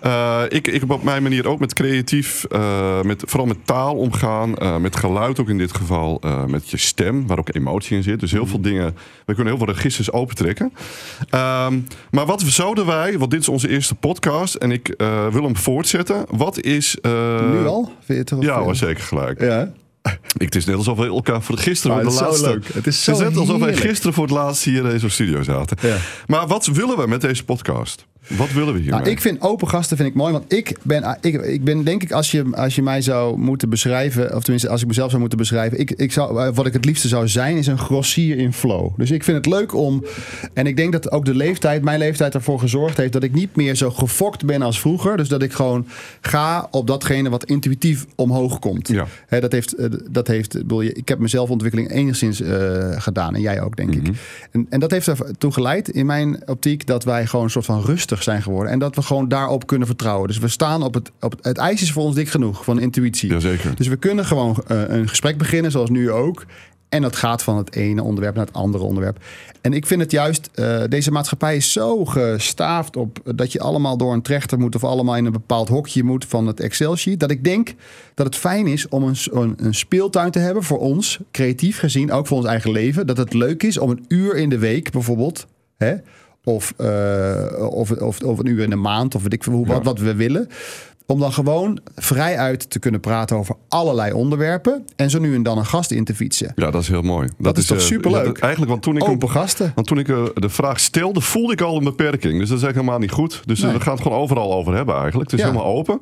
[0.50, 3.96] Eh, ik, ik heb op mijn manier ook met creatief, eh, met, vooral met taal
[3.96, 8.20] omgaan, met geluid ook in dit geval, met je stem, waar ook emotie in zit.
[8.20, 10.74] Dus heel veel dingen, we kunnen heel veel registers opentrekken.
[11.30, 11.80] Ehm,
[12.12, 14.94] maar wat zouden wij, want dit is onze eerste podcast en ik
[15.32, 16.26] wil hem voortzetten.
[16.30, 16.98] Wat is...
[17.52, 17.92] nu al?
[18.06, 18.44] Vind je het?
[18.46, 19.42] Ja, hoor, zeker gelijk.
[19.42, 19.72] Ja.
[20.38, 22.46] Ik, het is net alsof we elkaar voor gisteren Ah, voor de het is zo
[22.46, 22.50] laatste...
[22.50, 22.74] leuk.
[22.74, 25.78] Het is zo net alsof wij gisteren voor het laatst hier in zo'n studio zaten.
[25.82, 25.98] Ja.
[26.28, 28.08] Maar wat willen we met deze podcast?
[28.38, 29.00] Wat willen we hiermee?
[29.00, 32.04] Nou, ik vind open gasten vind ik mooi, want ik ben, ik, ik ben denk
[32.04, 35.20] ik als je, als je mij zou moeten beschrijven, of tenminste als ik mezelf zou
[35.20, 38.38] moeten beschrijven, ik, ik zou, eh, wat ik het liefste zou zijn is een grossier
[38.38, 38.92] in flow.
[38.98, 40.06] Dus ik vind het leuk om,
[40.54, 43.56] en ik denk dat ook de leeftijd, mijn leeftijd ervoor gezorgd heeft dat ik niet
[43.56, 45.18] meer zo gefokt ben als vroeger.
[45.18, 45.88] Dus dat ik gewoon
[46.22, 48.88] ga op datgene wat intuïtief omhoog komt.
[48.88, 49.08] Ja.
[49.40, 53.36] Dat heeft, eh, dat heeft ik bedoel, je- ik heb mezelf ontwikkeling enigszins eh, gedaan
[53.36, 54.06] en jij ook denk Mhm.
[54.06, 54.16] ik.
[54.52, 57.82] En, en dat heeft ertoe geleid in mijn optiek dat wij gewoon een soort van
[57.82, 58.72] rustig zijn geworden.
[58.72, 60.28] En dat we gewoon daarop kunnen vertrouwen.
[60.28, 62.80] Dus we staan op het, op het, het ijs is voor ons dik genoeg van
[62.80, 63.30] intuïtie.
[63.30, 63.76] Jazeker.
[63.76, 66.46] Dus we kunnen gewoon eh, een gesprek beginnen, zoals nu ook.
[66.90, 69.18] En dat gaat van het ene onderwerp naar het andere onderwerp.
[69.62, 73.98] En ik vind het juist, eh, deze maatschappij is zo gestaafd op dat je allemaal
[73.98, 77.20] door een trechter moet of allemaal in een bepaald hokje moet van het Excel-sheet.
[77.20, 77.74] Dat ik denk
[78.14, 82.12] dat het fijn is om een, een, een speeltuin te hebben voor ons, creatief gezien,
[82.12, 83.08] ook voor ons eigen leven.
[83.08, 85.46] Dat het leuk is om een uur in de week bijvoorbeeld,
[85.78, 85.96] hè,
[86.44, 89.82] of, eh, of, of, of een uur in de maand, of weet ik veel Ja.
[89.82, 90.48] wat we willen.
[91.12, 94.86] Om dan gewoon vrij uit te kunnen praten over allerlei onderwerpen.
[94.96, 96.52] En zo nu en dan een gast in te fietsen.
[96.56, 97.30] Ja, dat is heel mooi.
[97.38, 98.22] Dat, is toch eh, superleuk?
[98.26, 99.72] ja, dat- eigenlijk, want toen ik, Open gasten.
[99.76, 102.40] want toen ik eh, de vraag stelde, voelde ik al een beperking.
[102.40, 103.42] Dus dat is helemaal niet goed.
[103.46, 103.74] Dus eh, Nee.
[103.78, 105.32] we gaan het gewoon overal over hebben eigenlijk.
[105.32, 105.52] Het is Ja.
[105.52, 106.00] helemaal open.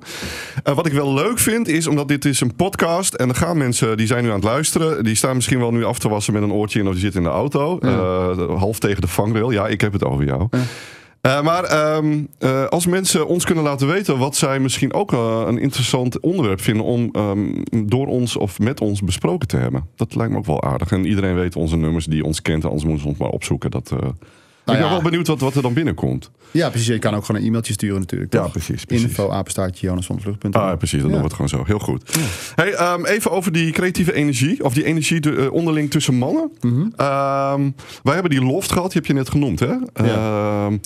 [0.63, 3.13] Wat ik wel leuk vind, is omdat dit is een podcast.
[3.13, 5.03] En er gaan mensen, die zijn nu aan het luisteren.
[5.03, 6.85] Die staan misschien wel nu af te wassen met een oortje in.
[6.87, 7.79] Of die zitten in de auto.
[7.79, 9.51] eh, half tegen de vangrail.
[9.51, 10.47] Ja, ik heb het over jou.
[11.21, 15.43] Eh, maar ehm, eh, als mensen ons kunnen laten weten wat zij misschien ook eh,
[15.45, 19.85] een interessant onderwerp vinden om ehm, door ons of met ons besproken te hebben.
[19.95, 20.91] Dat lijkt me ook wel aardig.
[20.91, 23.71] En iedereen weet onze nummers die ons kent, anders moeten ze ons maar opzoeken.
[23.71, 23.91] Dat,
[24.67, 24.89] eh, ik ben ja.
[24.89, 26.31] wel benieuwd wat, wat er dan binnenkomt.
[26.51, 26.87] Ja, precies.
[26.87, 28.33] Je kan ook gewoon een e-mailtje sturen natuurlijk.
[28.33, 29.05] Ja, precies, precies.
[29.07, 29.89] Info, apenstaartje.
[29.89, 31.13] Ah, precies, dan Ja.
[31.13, 31.63] doen we het gewoon zo.
[31.65, 32.17] Heel goed.
[32.55, 36.51] Hey, ehm, even over die creatieve energie, of die energie de- eh, onderling tussen mannen.
[36.61, 36.87] Mhm.
[36.95, 37.69] Ehm,
[38.03, 39.59] wij hebben die loft gehad, die heb je net genoemd.
[39.59, 39.75] Hè?
[39.93, 40.77] Ehm,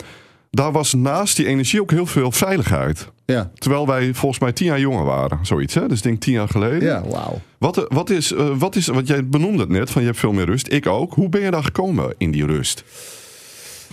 [0.51, 3.07] daar was naast die energie ook heel veel veiligheid.
[3.25, 5.73] Ja, Terwijl wij volgens mij tien jaar jonger waren, zoiets.
[5.73, 5.87] Hè?
[5.87, 6.83] Dus denk tien jaar geleden.
[6.87, 7.39] ja wauw.
[7.57, 10.19] Wat, eh, wat, is, eh, wat is, want jij benoemde het net, van je hebt
[10.19, 10.71] veel meer rust.
[10.71, 11.13] Ik ook.
[11.13, 12.83] Hoe ben je daar gekomen in die rust?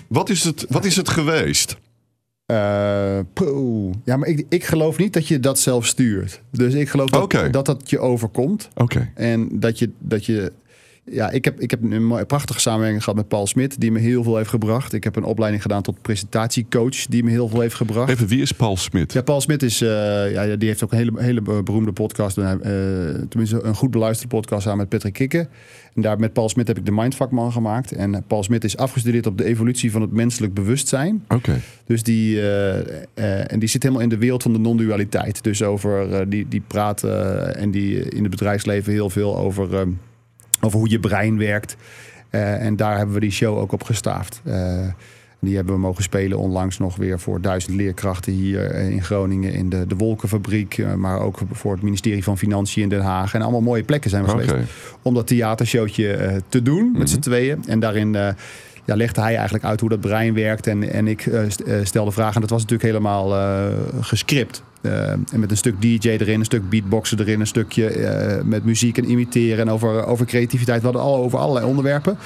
[0.09, 1.77] Wat is het, wat is het geweest?
[3.33, 3.95] Poeh.
[4.05, 6.43] ja, maar ik, ik geloof niet dat je dat zelf stuurt.
[6.51, 8.69] Dus ik geloof dat dat, dat je overkomt.
[9.15, 10.53] En dat je, dat je.
[11.11, 13.99] Ja, ik heb, ik heb een mooie, prachtige samenwerking gehad met Paul Smit, die me
[13.99, 14.93] heel veel heeft gebracht.
[14.93, 18.11] Ik heb een opleiding gedaan tot presentatiecoach, die me heel veel heeft gebracht.
[18.11, 19.13] Even, wie is Paul Smit?
[19.13, 19.89] Ja, Paul Smit is, uh,
[20.33, 22.39] ja, die heeft ook een hele, hele beroemde podcast.
[22.39, 22.51] Uh,
[23.29, 25.49] tenminste, een goed beluisterde podcast samen met Patrick Kikken.
[25.95, 27.93] En daar met Paul Smit heb ik de Mindfuckman gemaakt.
[27.93, 31.25] En Paul Smit is afgestudeerd op de evolutie van het menselijk bewustzijn.
[31.29, 31.61] Oké.
[31.87, 35.43] Dus die, uh, en die zit helemaal in de wereld van de non-dualiteit.
[35.43, 39.87] Dus over, die, die praat en die in het bedrijfsleven heel veel over
[40.61, 41.77] over hoe je brein werkt.
[42.31, 44.41] Uh, en daar hebben we die show ook op gestaafd.
[44.45, 44.87] Uh,
[45.41, 49.69] die hebben we mogen spelen onlangs nog weer voor duizend leerkrachten hier in Groningen in
[49.69, 50.79] de, de Wolkenfabriek.
[50.79, 53.35] Uh, maar ook voor het ministerie van Financiën in Den Haag.
[53.35, 54.47] En allemaal mooie plekken zijn we okay.
[54.47, 54.73] geweest.
[55.03, 57.07] Om dat theatershowtje te doen met mm -hmm.
[57.07, 57.65] z'n tweeën.
[57.67, 58.17] En daarin
[58.89, 60.67] ja, legde hij eigenlijk uit hoe dat brein werkt.
[60.67, 61.31] En, en ik
[61.83, 62.35] stelde vragen.
[62.35, 63.35] En dat was natuurlijk helemaal
[64.01, 64.63] gescript.
[64.83, 68.99] Uh, en met een stuk DJ erin, een stuk beatboxen erin, een stukje met muziek
[68.99, 70.79] en imiteren en over, over creativiteit.
[70.79, 72.19] We hadden al over allerlei onderwerpen.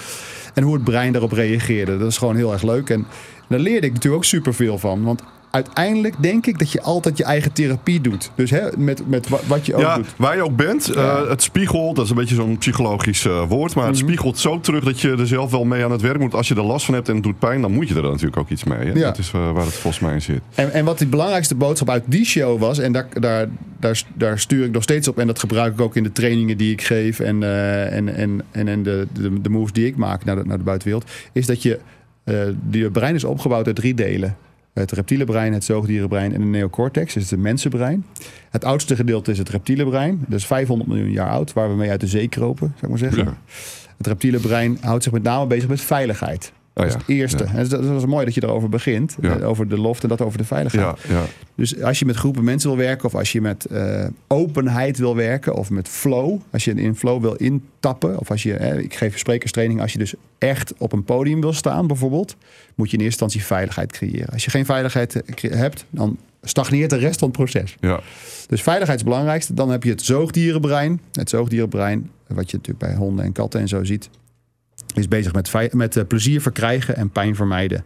[0.54, 1.98] En hoe het brein daarop reageerde.
[1.98, 2.90] Dat is gewoon heel erg leuk.
[2.90, 3.06] En
[3.48, 5.02] daar leerde ik natuurlijk ook superveel van.
[5.02, 5.22] Want
[5.52, 8.30] uiteindelijk denk ik dat je altijd je eigen therapie doet.
[8.34, 10.14] Dus hè, met, met wat je ook ja, doet.
[10.16, 11.22] Waar je ook bent, ja.
[11.22, 14.08] uh, het spiegelt, dat is een beetje zo'n psychologisch uh, woord, maar het mm -hmm.
[14.08, 16.34] spiegelt zo terug dat je er zelf wel mee aan het werk moet.
[16.34, 18.36] Als je er last van hebt en het doet pijn, dan moet je er natuurlijk
[18.36, 18.78] ook iets mee.
[18.78, 18.92] Hè?
[18.92, 19.00] Ja.
[19.00, 20.40] Dat is uh, waar het volgens mij in zit.
[20.54, 23.48] En, en wat de belangrijkste boodschap uit die show was, en daar, daar,
[23.80, 26.56] daar, daar stuur ik nog steeds op, en dat gebruik ik ook in de trainingen
[26.56, 30.24] die ik geef en, en, en, en, en de, de, de moves die ik maak
[30.24, 31.78] naar de, naar de buitenwereld, is dat je,
[32.70, 34.36] je brein is opgebouwd uit drie delen.
[34.72, 38.06] Het reptiele brein, het zoogdierenbrein en de neocortex, is het mensenbrein.
[38.50, 40.24] Het oudste gedeelte is het reptiele brein.
[40.28, 42.88] Dat is 500 miljoen jaar oud, waar we mee uit de zee kropen, zou ik
[42.88, 43.24] maar zeggen.
[43.24, 43.36] Ja.
[43.96, 46.52] Het reptiele brein houdt zich met name bezig met veiligheid.
[46.74, 47.46] Dat is het eerste.
[47.54, 47.64] Ja.
[47.64, 49.16] Dat is mooi dat je erover begint.
[49.20, 49.38] Ja.
[49.38, 50.96] Over de loft en dat over de veiligheid.
[51.08, 54.98] Ja, dus als je met groepen mensen wil werken, of als je met uh, openheid
[54.98, 58.78] wil werken, of met flow, als je in flow wil intappen, of als je, eh,
[58.78, 62.36] ik geef sprekerstraining, als je dus echt op een podium wil staan, bijvoorbeeld,
[62.74, 64.28] moet je in eerste instantie veiligheid creëren.
[64.28, 67.76] Als je geen veiligheid hebt, dan stagneert de rest van het proces.
[67.80, 68.00] Ja.
[68.46, 69.54] Dus veiligheid is het belangrijkste.
[69.54, 71.00] Dan heb je het zoogdierenbrein.
[71.12, 74.10] Het zoogdierenbrein, wat je natuurlijk bij honden en katten en zo ziet
[74.94, 77.84] is bezig met, met uh, plezier verkrijgen en pijn vermijden.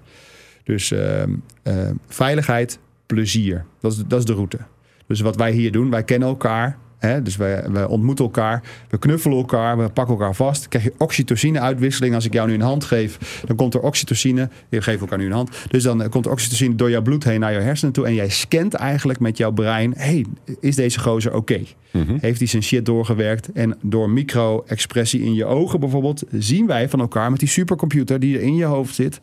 [0.64, 3.64] Dus uh, uh, veiligheid, plezier.
[3.80, 4.58] Dat is, dat is de route.
[5.06, 6.78] Dus wat wij hier doen, wij kennen elkaar.
[6.98, 7.22] Hè?
[7.22, 10.60] Dus wij, wij ontmoeten elkaar, we knuffelen elkaar, we pakken elkaar vast.
[10.60, 12.14] Dan krijg je oxytocine-uitwisseling.
[12.14, 14.48] Als ik jou nu een hand geef, dan komt er oxytocine.
[14.68, 15.50] Je geeft elkaar nu een hand.
[15.68, 18.06] Dus dan komt er oxytocine door jouw bloed heen naar je hersenen toe.
[18.06, 20.24] En jij scant eigenlijk met jouw brein: hey,
[20.60, 21.52] is deze gozer oké?
[21.52, 21.66] Okay?
[21.90, 22.18] Mm -hmm.
[22.20, 23.52] Heeft hij zijn shit doorgewerkt?
[23.52, 28.36] En door micro-expressie in je ogen bijvoorbeeld, zien wij van elkaar met die supercomputer die
[28.36, 29.18] er in je hoofd zit,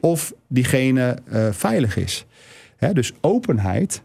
[0.00, 2.26] of diegene uh, veilig is.
[2.76, 2.92] Hè?
[2.92, 4.02] Dus openheid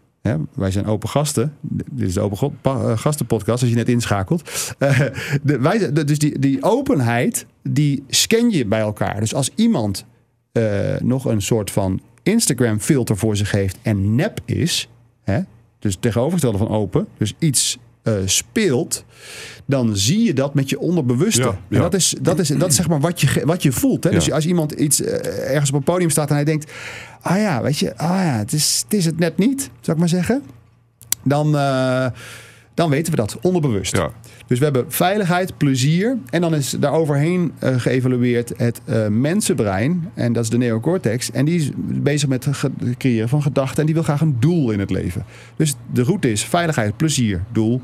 [0.53, 1.53] wij zijn open gasten.
[1.61, 4.75] Dit is de open gastenpodcast als je net inschakelt.
[4.79, 4.99] Uh,
[5.43, 9.19] de, wij, dus die, die openheid, die scan je bij elkaar.
[9.19, 10.05] Dus als iemand
[10.53, 14.89] uh, nog een soort van Instagram filter voor zich heeft en nep is,
[15.23, 15.39] hè,
[15.79, 19.05] dus tegenovergestelde van open, dus iets uh, speelt,
[19.65, 21.41] dan zie je dat met je onderbewuste.
[21.41, 21.75] Ja, ja.
[21.75, 24.03] En dat is, dat is, dat is zeg maar wat je, wat je voelt.
[24.03, 24.09] Hè?
[24.09, 24.15] Ja.
[24.15, 26.71] Dus als iemand iets uh, ergens op een podium staat en hij denkt:
[27.21, 29.97] ah ja, weet je, ah ja, het is het, is het net niet, zou ik
[29.97, 30.43] maar zeggen.
[31.23, 32.07] Dan, uh,
[32.73, 34.01] dan weten we dat, onderbewust.
[34.47, 36.17] Dus we hebben veiligheid, plezier.
[36.29, 40.09] En dan is daar overheen geëvalueerd het uh, mensenbrein.
[40.13, 41.31] En dat is de neocortex.
[41.31, 43.79] En die is bezig met het creëren van gedachten.
[43.79, 45.25] En die wil graag een doel in het leven.
[45.55, 47.81] Dus de route is veiligheid, plezier, doel.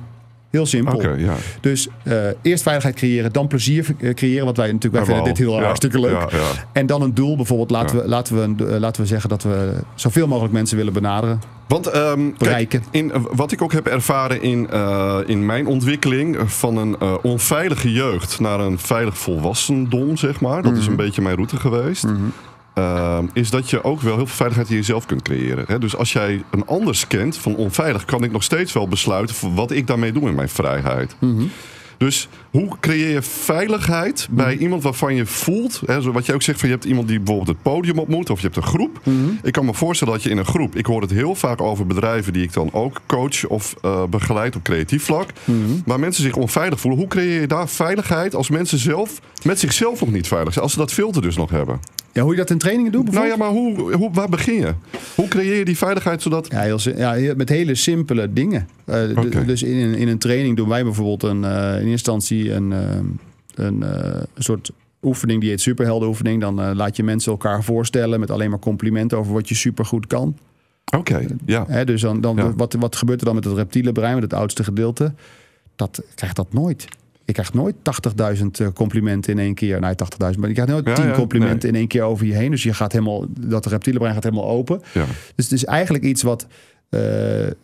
[0.50, 0.96] Heel simpel.
[0.96, 1.36] Okay, ja.
[1.62, 4.46] Dus uh, eerst veiligheid creëren, dan plezier creëren.
[4.46, 6.32] Want wij natuurlijk wij vinden dit heel ja, hartstikke leuk.
[6.32, 6.38] Ja.
[6.74, 7.36] En dan een doel.
[7.36, 10.94] Bijvoorbeeld laten, we, laten, we, uh, laten we zeggen dat we zoveel mogelijk mensen willen
[10.94, 11.42] benaderen.
[11.68, 12.82] Want um, bereiken.
[12.82, 17.92] Kijk, in, wat ik ook heb ervaren in, uh, in mijn ontwikkeling van een onveilige
[17.92, 20.56] jeugd naar een veilig volwassendom, zeg maar.
[20.56, 20.80] Dat mm -hmm.
[20.80, 22.04] is een beetje mijn route geweest.
[22.04, 22.34] Mm -hmm.
[22.80, 25.66] Uh, is dat je ook wel heel veel veiligheid in jezelf kunt creëren.
[25.68, 25.80] Hè?
[25.80, 29.72] Dus als jij een ander scant van onveilig, kan ik nog steeds wel besluiten wat
[29.72, 31.16] ik daarmee doe in mijn vrijheid.
[31.20, 31.32] Mhm.
[31.32, 31.50] Mm -hmm.
[31.98, 34.62] Dus hoe creëer je veiligheid bij mm -hmm.
[34.62, 37.18] iemand waarvan je voelt, hè, zo wat je ook zegt, van je hebt iemand die
[37.18, 39.00] bijvoorbeeld het podium ontmoet of je hebt een groep.
[39.04, 39.16] Mhm.
[39.16, 39.40] Mm -hmm.
[39.44, 41.86] Ik kan me voorstellen dat je in een groep, ik hoor het heel vaak over
[41.86, 45.58] bedrijven die ik dan ook coach of uh, begeleid op creatief vlak, Mhm.
[45.86, 47.00] waar mensen zich onveilig voelen.
[47.00, 50.74] Hoe creëer je daar veiligheid als mensen zelf met zichzelf nog niet veilig zijn, als
[50.74, 51.80] ze dat filter dus nog hebben?
[52.14, 54.74] Ja, hoe je dat in trainingen doet Nou ja, maar hoe, hoe, waar begin je?
[55.16, 56.48] Hoe creëer je die veiligheid zodat...
[56.52, 58.68] Ja, heel, ja met hele simpele dingen.
[58.86, 59.46] Uh, okay.
[59.46, 62.72] Dus in een, in een training doen wij bijvoorbeeld een, uh, in eerste instantie een,
[62.72, 62.80] uh,
[63.56, 66.42] een, een soort oefening die heet superheldenoefening.
[66.42, 70.38] Dan laat je mensen elkaar voorstellen met alleen maar complimenten over wat je supergoed kan.
[70.86, 71.66] Oké, okay, ja.
[71.68, 72.54] Hè, dus dan, dan ja.
[72.54, 75.14] wat, wat gebeurt er dan met het reptiele brein, met het oudste gedeelte?
[75.76, 76.88] Dat krijgt dat nooit.
[77.30, 77.76] Je krijgt nooit
[78.40, 79.80] 80.000 eh, complimenten in één keer.
[79.80, 82.34] Nee, 80.000, maar je krijgt nooit Ja, 10 ja, complimenten in één keer over je
[82.34, 82.52] heen.
[82.52, 84.82] Dus je gaat helemaal, dat reptiele brein gaat helemaal open.
[84.94, 85.06] Ja.
[85.36, 86.48] Dus het is eigenlijk iets wat,
[86.90, 87.02] eh,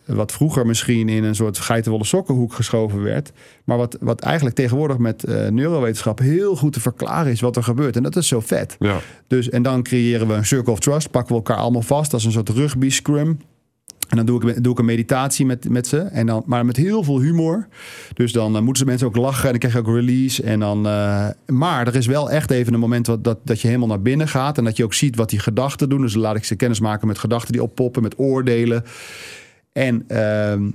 [0.05, 3.31] wat vroeger misschien in een soort geitenwolle sokkenhoek geschoven werd.
[3.63, 7.63] Maar wat, wat eigenlijk tegenwoordig met eh, neurowetenschap heel goed te verklaren is wat er
[7.63, 7.95] gebeurt.
[7.95, 8.75] En dat is zo vet.
[8.79, 8.99] Ja.
[9.27, 12.11] Dus, en dan creëren we een circle of trust, pakken we elkaar allemaal vast.
[12.11, 13.37] Dat is een soort rugby scrum.
[14.07, 14.25] En dan
[14.61, 15.97] doe ik, een meditatie met, met ze.
[15.97, 17.67] En dan, maar met heel veel humor.
[18.13, 19.43] Dus dan moeten ze mensen ook lachen.
[19.43, 20.43] En dan krijg je ook release.
[20.43, 23.67] En dan, eh, maar er is wel echt even een moment wat, dat, dat je
[23.67, 24.57] helemaal naar binnen gaat.
[24.57, 26.01] En dat je ook ziet wat die gedachten doen.
[26.01, 28.01] Dus dan laat ik ze kennis maken met gedachten die oppoppen.
[28.01, 28.83] Met oordelen.
[29.73, 30.69] En, ehm,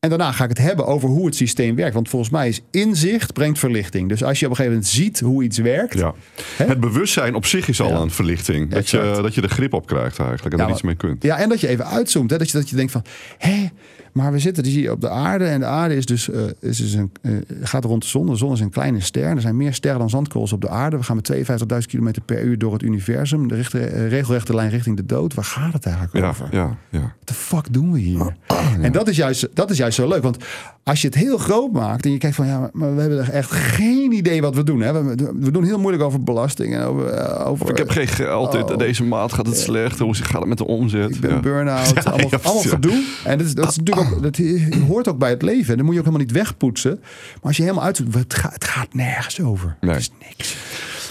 [0.00, 1.94] en daarna ga ik het hebben over hoe het systeem werkt.
[1.94, 4.08] Want volgens mij is inzicht brengt verlichting.
[4.08, 5.98] Dus als je op een gegeven moment ziet hoe iets werkt.
[5.98, 6.14] Ja.
[6.56, 6.64] Hè?
[6.64, 7.96] Het bewustzijn op zich is al Ja.
[7.98, 8.70] een verlichting.
[8.70, 10.54] Dat je, dat je er grip op krijgt eigenlijk.
[10.54, 11.22] En Ja, er iets mee kunt.
[11.22, 12.30] Ja, en dat je even uitzoomt.
[12.30, 12.38] Hè?
[12.38, 13.04] Dat, je, dat je denkt van,
[13.38, 13.66] hé,
[14.12, 15.44] maar we zitten dus hier op de aarde.
[15.44, 18.26] En de aarde is dus, eh, is dus een, eh, gaat rond de zon.
[18.26, 19.24] De zon is een kleine ster.
[19.24, 20.96] Er zijn meer sterren dan zandkorrels op de aarde.
[20.96, 23.48] We gaan met 52.000 km per uur door het universum.
[23.48, 25.34] De richt- eh, regelrechte lijn richting de dood.
[25.34, 26.48] Waar gaat het eigenlijk Ja, over?
[26.50, 26.98] ja, ja.
[26.98, 28.36] What the fuck doen we hier?
[28.80, 30.22] En dat is, juist, dat is juist zo leuk.
[30.22, 30.36] Want
[30.82, 33.50] als je het heel groot maakt en je kijkt van ja, maar- we hebben echt
[33.50, 34.80] geen idee wat we doen.
[34.80, 34.92] Hè?
[35.04, 37.36] We, we doen heel moeilijk over belasting en over.
[37.46, 38.54] over Ik heb geen geld.
[38.54, 38.78] Oh.
[38.78, 39.98] Deze maand gaat het slecht.
[39.98, 41.14] Hoe gaat het met de omzet?
[41.14, 43.04] ik ben burn-out, allemaal, allemaal gedoe.
[43.24, 44.40] En dat, is, dat, is natuurlijk ook, dat
[44.88, 45.70] hoort ook bij het leven.
[45.70, 46.98] En dat moet je ook helemaal niet wegpoetsen.
[47.00, 49.76] Maar als je helemaal uitzoekt, het gaat, het gaat nergens over.
[49.80, 49.90] Nee.
[49.90, 50.56] Het is niks.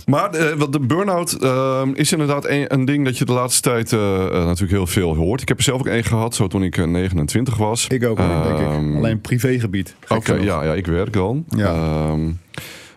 [0.06, 3.62] Maar eh, wat de burn-out eh, is inderdaad een, een ding dat je de laatste
[3.62, 5.42] tijd eh, eh, natuurlijk heel veel hoort.
[5.42, 7.88] Ik heb er zelf ook één gehad, zo toen ik eh, 29 was.
[7.88, 8.68] Ik ook, denk ik.
[8.68, 9.96] Ehm, Alleen privégebied.
[10.08, 11.46] Oké, ja, ja, ik werk dan.
[11.50, 11.74] Ja.
[11.74, 12.32] Ehm,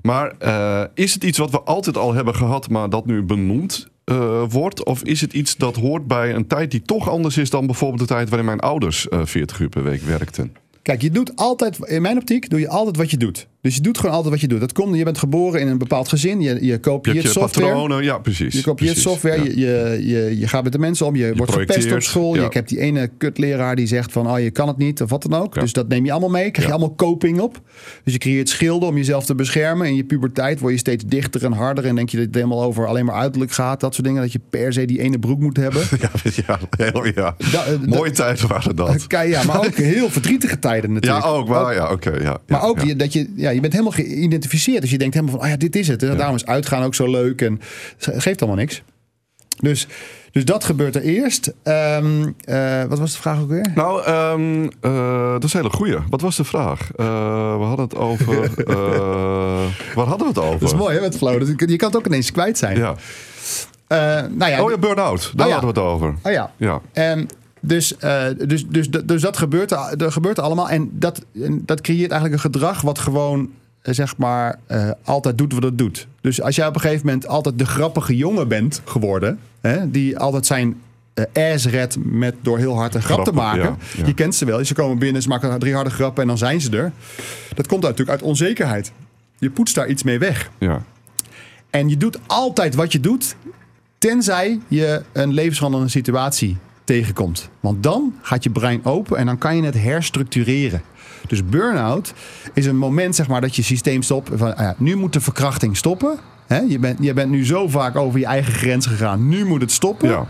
[0.02, 3.90] maar eh, is het iets wat we altijd al hebben gehad, maar dat nu benoemd
[4.12, 4.85] eh, wordt?
[4.85, 8.01] Of is het iets dat hoort bij een tijd die toch anders is dan bijvoorbeeld
[8.01, 10.62] de tijd waarin mijn ouders eh 40 uur per week werkten?
[10.83, 13.47] Kijk, je doet altijd, in mijn optiek, doe je altijd wat je doet.
[13.61, 14.61] Dus je doet gewoon altijd wat je doet.
[14.61, 16.40] Dat komt, je bent geboren in een bepaald gezin.
[16.40, 17.66] Je, je Je kopieert je software.
[17.66, 18.55] patronen, ja, precies.
[18.55, 19.51] Je kopieert precies, software, ja.
[19.51, 22.35] je, je, je, gaat met de mensen om, je, wordt gepest op school.
[22.35, 22.42] ja.
[22.42, 25.23] Je hebt die ene kutleraar die zegt van, oh, je kan het niet, of wat
[25.23, 25.55] dan ook.
[25.55, 25.61] Ja.
[25.61, 27.61] Dus dat neem je allemaal mee, krijg je allemaal coping op.
[28.05, 29.87] Dus je creëert schilden om jezelf te beschermen.
[29.87, 32.62] In je puberteit word je steeds dichter en harder en denk je dat het helemaal
[32.62, 33.81] over alleen maar uiterlijk gaat.
[33.81, 35.83] Dat soort dingen, dat je per se die ene broek moet hebben.
[36.01, 36.11] Ja,
[36.47, 37.37] ja, heel, ja.
[37.53, 39.07] Da- eh, Mooie tijden waren dat.
[39.07, 41.74] Kijk, ja, maar ook heel verdrietige tijden Ja, ook waar.
[41.74, 42.11] Ja, oké.
[42.11, 44.80] ja, Maar ook je, dat je, ja, je bent helemaal geïdentificeerd.
[44.80, 46.00] Dus je denkt helemaal van, oh ja, dit is het.
[46.00, 47.42] Daarom is uitgaan ook zo leuk.
[47.42, 47.61] En
[47.98, 48.82] het geeft allemaal niks.
[49.61, 49.87] Dus,
[50.32, 51.52] dus dat gebeurt er eerst.
[51.62, 53.66] Ehm, eh, wat was de vraag ook weer?
[53.74, 55.96] Nou, ehm, eh, dat is een hele goeie.
[56.11, 56.90] Wat was de vraag?
[56.96, 58.50] Eh, we hadden het over...
[59.94, 60.61] waar hadden we het over?
[60.61, 61.61] Dat is mooi hè, met flow.
[61.68, 62.76] Je kan het ook ineens kwijt zijn.
[62.76, 62.94] Ja.
[64.28, 65.32] Nou ja, Oh ja, burn-out.
[65.35, 65.58] Daar Oh ja.
[65.61, 66.14] hadden we het over.
[66.22, 66.50] Oh ja.
[66.56, 66.80] Ja.
[66.92, 67.28] En
[67.64, 70.68] dus, eh, dus, dus, dus dat gebeurt, er- gebeurt er allemaal.
[70.68, 73.51] En dat, en dat creëert eigenlijk een gedrag wat gewoon,
[73.83, 76.07] eh, zeg maar, eh, altijd doet wat het doet.
[76.20, 80.18] Dus als jij op een gegeven moment altijd de grappige jongen bent geworden, hè, die
[80.18, 80.81] altijd zijn
[81.33, 83.62] ass redt met door heel hard een grap te maken.
[83.62, 84.07] ja, ja.
[84.07, 84.64] Je kent ze wel.
[84.64, 86.92] Ze komen binnen, ze maken drie harde grappen en dan zijn ze er.
[87.55, 88.92] Dat komt natuurlijk uit onzekerheid.
[89.38, 90.51] Je poetst daar iets mee weg.
[90.59, 90.83] Ja.
[91.70, 93.37] En je doet altijd wat je doet,
[93.98, 97.49] tenzij je een levensveranderende situatie tegenkomt.
[97.61, 100.83] Want dan gaat je brein open en dan kan je het herstructureren.
[101.27, 102.12] Dus burn-out
[102.55, 104.31] is een moment zeg maar, dat je systeem stopt.
[104.35, 106.18] Van, ah ja, nu moet de verkrachting stoppen.
[106.68, 109.29] Je, bent, je bent nu zo vaak over je eigen grens gegaan.
[109.29, 110.09] Nu moet het stoppen.
[110.09, 110.27] ja.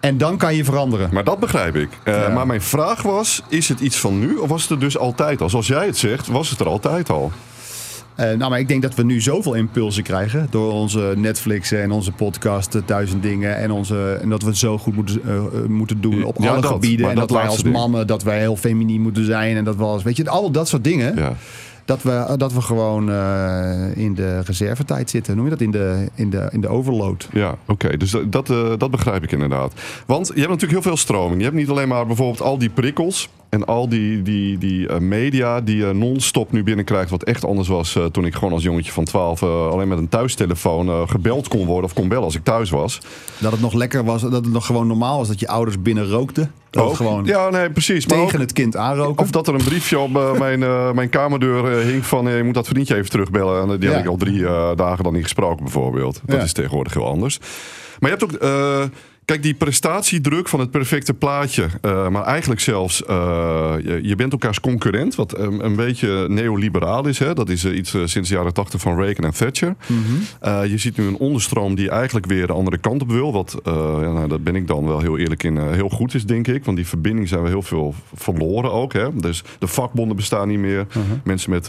[0.00, 1.08] En dan kan je veranderen.
[1.12, 1.88] Maar dat begrijp ik.
[2.02, 2.28] Eh, Ja.
[2.28, 5.40] Maar mijn vraag was, is het iets van nu of was het er dus altijd
[5.40, 5.50] al?
[5.50, 7.32] Zoals jij het zegt, was het er altijd al.
[8.14, 11.90] Eh, nou, maar ik denk dat we nu zoveel impulsen krijgen door onze Netflix en
[11.90, 13.56] onze podcast, eh, duizend dingen.
[13.56, 16.60] En, onze, en dat we het zo goed moeten, eh, moeten doen op Ja, alle
[16.60, 17.08] dat, gebieden.
[17.08, 17.74] En dat dat, wij als ding.
[17.74, 19.56] mannen, dat wij heel feminien moeten zijn.
[19.56, 21.16] En dat we als, weet je, al dat soort dingen.
[21.16, 21.32] Ja.
[21.84, 23.10] Dat, we, dat we gewoon
[23.94, 25.36] in de reservetijd zitten.
[25.36, 25.60] Noem je dat?
[25.60, 27.28] In de, in de, in de overload.
[27.32, 27.96] Ja, oké.
[27.96, 29.72] Dus dat, dat, dat begrijp ik inderdaad.
[30.06, 31.38] Want je hebt natuurlijk heel veel stroming.
[31.38, 34.98] Je hebt niet alleen maar bijvoorbeeld al die prikkels en al die, die, die eh,
[34.98, 37.10] media die je non-stop nu binnenkrijgt.
[37.10, 39.98] Wat echt anders was eh, toen ik gewoon als jongetje van 12 eh, alleen met
[39.98, 42.98] een thuistelefoon eh, gebeld kon worden of kon bellen als ik thuis was.
[43.38, 46.08] Dat het nog lekker was, dat het nog gewoon normaal was dat je ouders binnen
[46.08, 46.52] rookten.
[46.70, 46.96] Dat het Ook.
[46.96, 48.06] gewoon ja, nee, precies.
[48.06, 49.24] Maar tegen ook- het kind aanroken.
[49.24, 52.36] Of dat er een briefje op eh, mijn, eh, mijn kamerdeur eh, hing van eh,
[52.36, 53.62] je moet dat vriendje even terugbellen.
[53.70, 53.94] En die Ja.
[53.94, 56.20] heb ik al drie eh, dagen dan niet gesproken bijvoorbeeld.
[56.24, 56.42] Dat Ja.
[56.42, 57.38] is tegenwoordig heel anders.
[58.00, 58.82] Maar je hebt ook, eh,
[59.24, 64.32] Kijk, die prestatiedruk van het perfecte plaatje, uh, maar eigenlijk zelfs, uh, je, je, bent
[64.32, 67.18] elkaars concurrent, wat een, een beetje neoliberaal is.
[67.18, 67.34] Hè?
[67.34, 69.76] Dat is uh, iets sinds de jaren tachtig van Reagan en Thatcher.
[69.86, 70.64] Mm -hmm.
[70.64, 73.32] je ziet nu een onderstroom die eigenlijk weer de andere kant op wil.
[73.32, 76.46] Wat, ja, nou, daar ben ik dan wel heel eerlijk in, heel goed is, denk
[76.46, 76.64] ik.
[76.64, 78.92] Want die verbinding zijn we heel veel verloren ook.
[78.92, 79.16] Hè?
[79.16, 80.86] Dus de vakbonden bestaan niet meer.
[80.88, 81.02] -huh.
[81.24, 81.66] Mensen met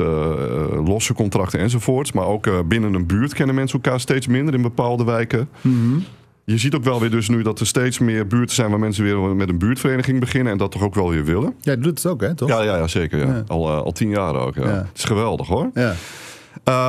[0.87, 2.11] losse contracten enzovoorts.
[2.11, 5.49] Maar ook binnen een buurt kennen mensen elkaar steeds minder in bepaalde wijken.
[5.61, 6.03] Mm -hmm.
[6.45, 9.03] Je ziet ook wel weer dus nu dat er steeds meer buurten zijn waar mensen
[9.03, 11.53] weer met een buurtvereniging beginnen en dat toch ook wel weer willen.
[11.61, 12.35] Ja, je doet het ook, hè?
[12.35, 12.49] Toch?
[12.49, 13.19] Ja, ja, ja zeker.
[13.19, 13.25] Ja.
[13.25, 13.43] Ja.
[13.47, 14.55] Al, uh, al tien jaar ook.
[14.55, 14.61] Ja.
[14.63, 15.69] Het is geweldig hoor.
[15.73, 15.95] Ja.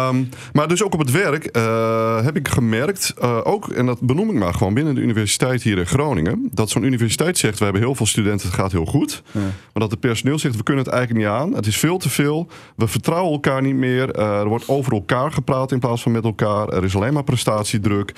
[0.08, 4.00] Um, maar dus ook op het werk uh, heb ik gemerkt, uh, ook, en dat
[4.00, 7.64] benoem ik maar gewoon binnen de universiteit hier in Groningen, dat zo'n universiteit zegt: we
[7.64, 9.22] hebben heel veel studenten, het gaat heel goed.
[9.30, 9.40] Ja.
[9.40, 12.08] Maar dat het personeel zegt: we kunnen het eigenlijk niet aan, het is veel te
[12.08, 16.12] veel, we vertrouwen elkaar niet meer, uh, er wordt over elkaar gepraat in plaats van
[16.12, 18.12] met elkaar, er is alleen maar prestatiedruk.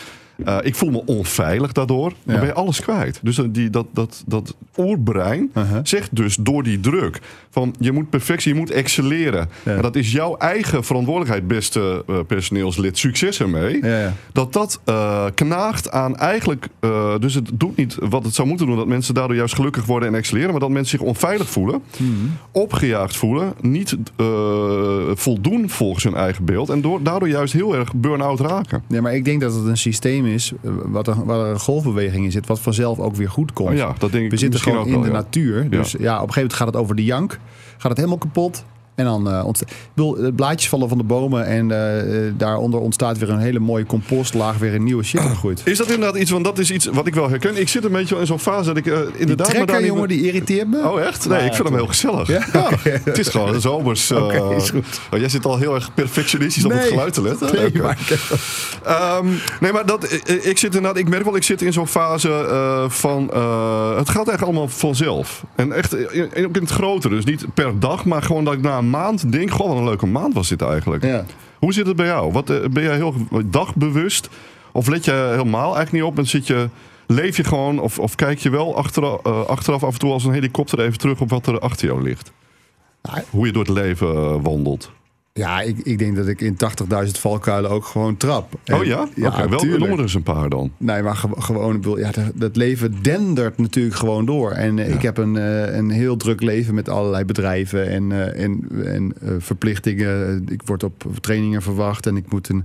[0.46, 2.12] Uh, ik voel me onveilig daardoor.
[2.24, 2.40] Dan ja.
[2.40, 3.20] ben je alles kwijt.
[3.22, 5.80] Dus die, dat, dat, dat oerbrein uh -huh.
[5.82, 7.20] zegt dus door die druk
[7.50, 9.48] van je moet perfectie, je moet excelleren.
[9.62, 9.74] Ja.
[9.74, 12.98] En dat is jouw eigen verantwoordelijkheid, beste uh, personeelslid.
[12.98, 13.84] Succes ermee.
[13.84, 16.66] Ja, dat dat uh, knaagt aan eigenlijk.
[17.20, 18.76] dus het doet niet wat het zou moeten doen.
[18.76, 20.50] Dat mensen daardoor juist gelukkig worden en excelleren.
[20.50, 21.82] Maar dat mensen zich onveilig voelen.
[21.96, 22.32] Hmm.
[22.52, 23.52] Opgejaagd voelen.
[23.60, 23.96] Niet
[25.14, 26.68] voldoen volgens hun eigen beeld.
[26.68, 28.82] En door, daardoor juist heel erg burn-out raken.
[28.88, 30.52] Ja, maar ik denk dat het een systeem is
[30.84, 33.68] wat er, waar er een golfbeweging in zit, wat vanzelf ook weer goed komt.
[33.70, 35.12] Oh ja, dat denk ik We zitten gewoon in wel, de ja.
[35.12, 35.70] natuur.
[35.70, 35.98] Dus ja.
[36.00, 36.14] ja.
[36.14, 37.38] op een gegeven moment gaat het over de jank.
[37.76, 38.64] Gaat het helemaal kapot.
[38.98, 39.70] En dan uh, ontstaat.
[39.70, 43.86] Ik bedoel, blaadjes vallen van de bomen en uh, daaronder ontstaat weer een hele mooie
[43.86, 45.62] compostlaag, weer een nieuwe shit groeit.
[45.64, 47.60] Is dat inderdaad iets, want dat is iets wat ik wel herken.
[47.60, 49.46] Ik zit een beetje in zo'n fase dat ik uh, inderdaad.
[49.46, 50.88] Die trekker, jongen, die irriteert me.
[50.88, 51.28] Oh, echt?
[51.28, 52.28] Nee, ja, ik vind hem heel gezellig.
[52.28, 52.46] Ja?
[52.52, 52.70] ja.
[52.72, 53.00] Okay.
[53.04, 54.10] Het is gewoon zomers.
[54.18, 55.00] Okay, is goed.
[55.12, 56.72] Oh, jij zit al heel erg perfectionistisch nee.
[56.72, 57.54] op het geluid te letten.
[57.54, 57.80] Nee, okay.
[57.80, 61.86] maar, um, nee, maar dat, ik zit inderdaad, ik merk wel, ik zit in zo'n
[61.86, 62.28] fase
[62.88, 63.22] van.
[63.96, 65.44] het gaat eigenlijk allemaal vanzelf.
[65.54, 67.14] En echt in, in het grotere.
[67.14, 69.50] Dus niet per dag, maar gewoon dat ik na een maand denk.
[69.50, 71.04] Goh, wat een leuke maand was dit eigenlijk.
[71.04, 71.24] Ja.
[71.58, 72.32] Hoe zit het bij jou?
[72.32, 74.28] Wat, uh, ben jij heel dagbewust?
[74.72, 76.68] Of let je helemaal eigenlijk niet op en zit je,
[77.06, 80.24] leef je gewoon of, of kijk je wel achteraf, uh, achteraf af en toe als
[80.24, 82.32] een helikopter even terug op wat er achter jou ligt?
[83.02, 83.24] Ja.
[83.30, 84.90] Hoe je door het leven uh, wandelt?
[85.38, 86.56] Ja, ik, ik denk dat ik in
[87.04, 88.58] 80.000 valkuilen ook gewoon trap.
[88.64, 89.08] En, oh ja?
[89.14, 90.72] ja okay, wel er eens een paar dan.
[90.76, 94.50] Nee, maar ge gewoon, ja, dat leven dendert natuurlijk gewoon door.
[94.50, 94.84] En ja.
[94.84, 99.14] ik heb een, uh, een heel druk leven met allerlei bedrijven en, uh, en, en
[99.22, 100.44] uh, verplichtingen.
[100.48, 102.64] Ik word op trainingen verwacht en ik moet een...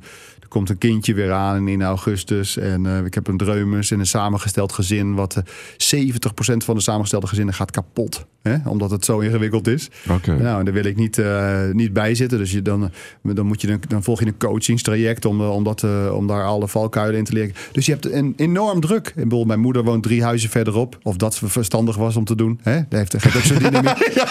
[0.54, 2.58] Komt een kindje weer aan in augustus.
[2.58, 5.16] En uh, ik heb een dreumes en een samengesteld gezin.
[5.16, 6.16] Wat uh, 70%
[6.58, 8.26] van de samengestelde gezinnen gaat kapot.
[8.42, 8.56] Hè?
[8.66, 9.90] Omdat het zo ingewikkeld is.
[10.10, 10.38] Okay.
[10.38, 12.38] Nou, en daar wil ik niet, uh, niet bij zitten.
[12.38, 16.28] Dus je dan, dan, moet je dan volg je een coachingstraject om, om, dat, om
[16.28, 17.54] daar alle valkuilen in te leren.
[17.72, 19.08] Dus je hebt een enorm druk.
[19.08, 20.98] Ik bedoel, mijn moeder woont drie huizen verderop.
[21.04, 22.60] Of dat verstandig was om te doen.
[22.62, 22.76] Hè?
[22.90, 24.12] Daar heeft, heeft ook zo'n dynamiek.
[24.16, 24.28] ja.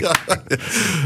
[0.00, 0.14] ja.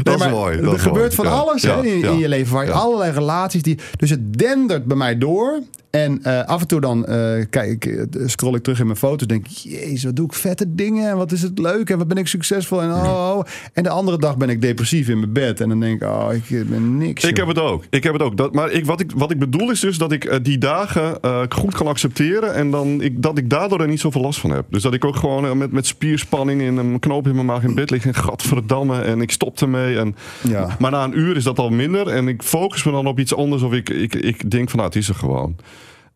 [0.03, 0.61] Dat nee, is mooi.
[0.61, 1.29] Dat er is gebeurt mooi.
[1.29, 2.53] van alles hè, in, in, je leven.
[2.53, 3.61] Waar je allerlei relaties...
[3.61, 5.59] Die, dus het dendert bij mij door.
[5.91, 9.27] En uh, af en toe dan uh, kijk, scroll ik terug in mijn foto's.
[9.27, 11.09] Denk ik, jezus, wat doe ik vette dingen.
[11.09, 11.89] En wat is het leuk.
[11.89, 12.81] En wat ben ik succesvol.
[12.81, 13.45] En, oh, oh.
[13.73, 15.61] en de andere dag ben ik depressief in mijn bed.
[15.61, 17.23] En dan denk ik, oh, ik ben niks.
[17.23, 17.83] Ik heb het ook.
[17.89, 18.37] Ik heb het ook.
[18.37, 21.17] Dat, maar ik, wat, ik, wat ik bedoel is dus dat ik uh, die dagen
[21.49, 22.53] goed kan accepteren.
[22.53, 24.65] En dan ik, dat ik daardoor er niet zoveel last van heb.
[24.69, 27.75] Dus dat ik ook gewoon met, met spierspanning en een knoop in mijn maag in
[27.75, 28.05] bed lig.
[28.05, 29.01] En gadverdamme.
[29.01, 29.97] En ik stop ermee.
[29.97, 30.75] En, ja.
[30.79, 32.07] Maar na een uur is dat al minder.
[32.07, 33.61] En ik focus me dan op iets anders.
[33.61, 35.55] Of ik, ik, ik denk van, nou, het is er gewoon.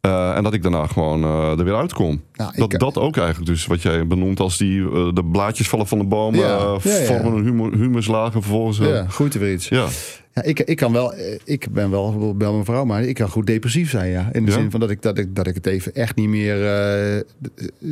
[0.06, 2.22] Uh, en dat ik daarna gewoon uh, er weer uitkom.
[2.34, 5.70] Nou, dat, ik, dat ook eigenlijk dus wat jij benoemt als die uh, de blaadjes
[5.70, 8.78] vallen van de ja, ja, vormen een humus, humuslagen vervolgens.
[8.78, 9.68] Ja, groeit er weer iets.
[9.68, 9.88] Ja.
[10.36, 13.48] Ja, ik, ik kan wel, ik ben wel bij mijn vrouw, maar ik kan goed
[13.48, 14.30] depressief zijn, ja.
[14.32, 14.58] In de Ja?
[14.58, 17.22] zin van dat ik, dat, ik, dat ik het even echt niet meer eh,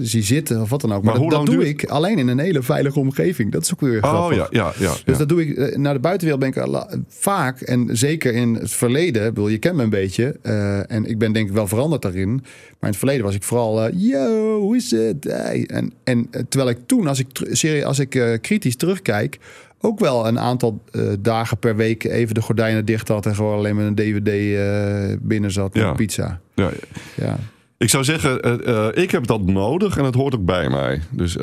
[0.02, 1.04] zie zitten of wat dan ook.
[1.04, 3.52] Maar, Maar dat, doe duurt- ik alleen in een hele veilige omgeving.
[3.52, 4.38] Dat is ook weer Oh grappig.
[4.38, 4.94] ja, ja, ja.
[5.06, 8.54] Dus dat doe ik eh, naar de buitenwereld ben ik al- vaak en zeker in
[8.54, 9.34] het verleden.
[9.34, 12.30] Bedoel, je kent me een beetje eh, en ik ben denk ik wel veranderd daarin.
[12.34, 12.42] Maar
[12.80, 15.24] in het verleden was ik vooral, eh, yo, hoe is het?
[15.24, 15.64] Hey.
[15.68, 19.38] En, en eh, terwijl ik toen, als ik, serie, als ik eh, kritisch terugkijk,
[19.86, 23.58] ook wel een aantal eh, dagen per week even de gordijnen dicht had en gewoon
[23.58, 25.92] alleen met een DVD eh, binnen zat met Ja.
[25.94, 26.40] pizza.
[26.56, 26.70] ja.
[27.16, 27.38] Ja.
[27.78, 31.02] Ik zou zeggen, eh, ik heb dat nodig en het hoort ook bij mij.
[31.12, 31.38] Dus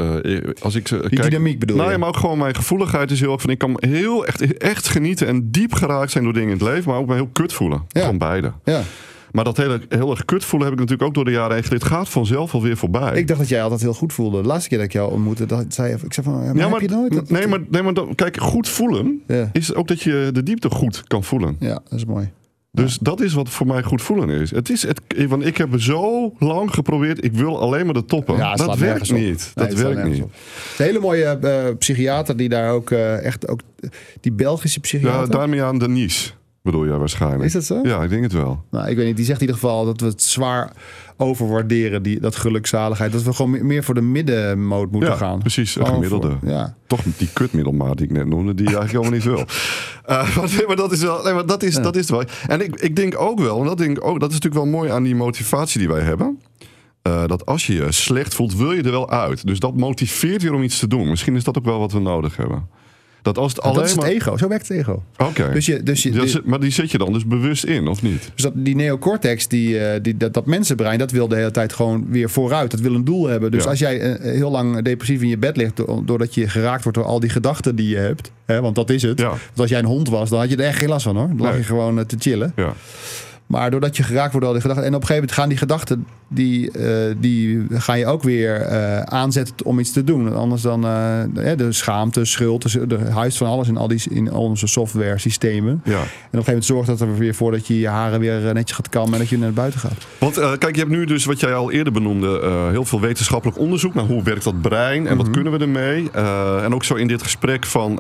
[0.63, 1.95] als ik ze Die dynamiek bedoel nou, je?
[1.95, 3.51] ja, maar ook gewoon mijn gevoeligheid is heel erg van.
[3.51, 6.91] Ik kan heel echt, echt genieten en diep geraakt zijn door dingen in het leven,
[6.91, 7.83] maar ook me heel kut voelen.
[7.89, 8.01] Ja.
[8.01, 8.53] Gewoon beide.
[8.65, 8.81] ja.
[9.33, 11.63] Maar dat hele heel erg kut voelen heb ik natuurlijk ook door de jaren heen
[11.65, 11.83] geleerd.
[11.83, 13.19] Het gaat vanzelf alweer voorbij.
[13.19, 14.41] Ik dacht dat jij altijd heel goed voelde.
[14.43, 16.81] De laatste keer dat ik jou ontmoette, dat zei ik zei van, ja, maar heb
[16.81, 17.13] je nooit?
[17.15, 19.49] Dat- nee, maar, nee, maar kijk, goed voelen Ja.
[19.53, 21.57] is ook dat je de diepte goed kan voelen.
[21.59, 22.31] Ja, dat is mooi.
[22.73, 24.51] Dus dat is wat voor mij goed voelen is.
[24.51, 27.25] Het is het, want ik heb zo lang geprobeerd.
[27.25, 28.37] Ik wil alleen maar de toppen.
[28.37, 29.53] Ja, dat werkt niet.
[29.55, 30.23] Nee, dat werkt niet.
[30.23, 30.31] op.
[30.79, 33.61] Een hele mooie eh, psychiater die daar ook eh, echt ook
[34.21, 35.31] die Belgische Ja, psychiater.
[35.31, 37.43] Damian Denies bedoel jij waarschijnlijk.
[37.45, 37.81] Is dat zo?
[37.83, 38.65] Ja, ik denk het wel.
[38.71, 39.17] Nou, ik weet niet.
[39.17, 40.73] Die zegt in ieder geval dat we het zwaar
[41.17, 43.13] overwaarderen die dat gelukzaligheid.
[43.13, 45.39] Dat we gewoon me- meer voor de middenmoot moeten Ja, gaan.
[45.39, 46.37] precies, een gemiddelde.
[46.41, 46.75] voor- ja.
[46.87, 49.45] Toch die kutmiddelmaat die ik net noemde, die eigenlijk helemaal niet wil.
[50.05, 52.23] Eh, maar, maar dat is wel, nee, maar dat is, dat is wel.
[52.47, 54.73] En ik, ik denk ook wel, en dat denk ik ook, dat is natuurlijk wel
[54.81, 56.41] mooi aan die motivatie die wij hebben.
[57.03, 59.47] eh, dat als je je slecht voelt, wil je er wel uit.
[59.47, 61.09] Dus dat motiveert je om iets te doen.
[61.09, 62.69] Misschien is dat ook wel wat we nodig hebben.
[63.23, 64.09] Dat als het dat is het maar.
[64.09, 64.37] ego.
[64.37, 65.03] Zo werkt het ego.
[65.19, 65.51] Oké.
[65.53, 68.31] Dus je, dus je, Dat maar die zet je dan dus bewust in, of niet?
[68.35, 71.73] Dus dat, die neocortex, die, eh, die, dat, dat mensenbrein, dat wil de hele tijd
[71.73, 72.71] gewoon weer vooruit.
[72.71, 73.51] Dat wil een doel hebben.
[73.51, 73.71] Dus Ja.
[73.71, 76.99] als jij eh, heel lang depressief in je bed ligt, do- doordat je geraakt wordt
[76.99, 78.33] door al die gedachten die je hebt.
[78.47, 79.19] Hè, want dat is het.
[79.19, 79.29] Ja.
[79.29, 81.29] Want als jij een hond was, dan had je er echt geen last van hoor.
[81.29, 81.59] Dan lag Nee.
[81.61, 82.53] je gewoon eh, te chillen.
[82.57, 82.73] Ja.
[83.51, 84.87] Maar doordat je geraakt wordt door die gedachten.
[84.87, 88.61] En op een gegeven moment gaan die gedachten, die, eh, die ga je ook weer
[88.61, 90.35] eh, aanzetten om iets te doen.
[90.35, 94.31] Anders dan eh, de schaamte, schuld, dus er huist van alles in al, die, in
[94.31, 95.81] al onze software systemen.
[95.85, 95.93] ja.
[95.93, 98.55] En op een gegeven moment zorgt dat er weer voor dat je je haren weer
[98.55, 100.07] netjes gaat kammen en dat je naar buiten gaat.
[100.19, 103.95] Want kijk, je hebt nu dus wat jij al eerder benoemde, heel veel wetenschappelijk onderzoek
[103.95, 106.11] naar hoe werkt dat brein en wat kunnen we ermee.
[106.63, 107.93] En ook zo in dit gesprek van,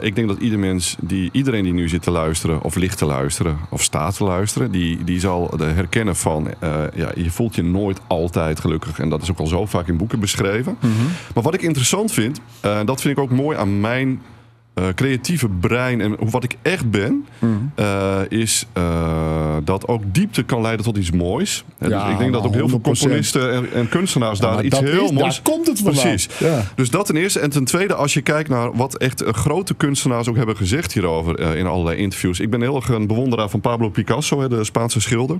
[0.00, 3.06] ik denk dat ieder mens, die, iedereen die nu zit te luisteren of ligt te
[3.06, 7.54] luisteren of staat te luisteren, die, die zal de herkennen van, eh, ja, je voelt
[7.54, 8.98] je nooit altijd gelukkig.
[8.98, 10.76] En dat is ook al zo vaak in boeken beschreven.
[11.34, 14.20] Maar wat ik interessant vind, eh, dat vind ik ook mooi aan mijn
[14.76, 17.26] eh, creatieve brein en wat ik echt ben,
[17.74, 21.64] eh, is eh, dat ook diepte kan leiden tot iets moois.
[21.78, 22.82] Ja, dus ik denk dat ook heel veel 100%.
[22.82, 25.42] componisten en, en kunstenaars Ja, daar iets heel is- daar moois.
[25.42, 26.02] komt het vandaan.
[26.02, 26.28] Precies.
[26.38, 26.62] Ja.
[26.74, 27.40] Dus dat ten eerste.
[27.40, 31.56] En ten tweede, als je kijkt naar wat echt grote kunstenaars ook hebben gezegd hierover
[31.56, 32.40] in allerlei interviews.
[32.40, 35.38] Ik ben heel erg een bewonderaar van Pablo Picasso, de Spaanse schilder.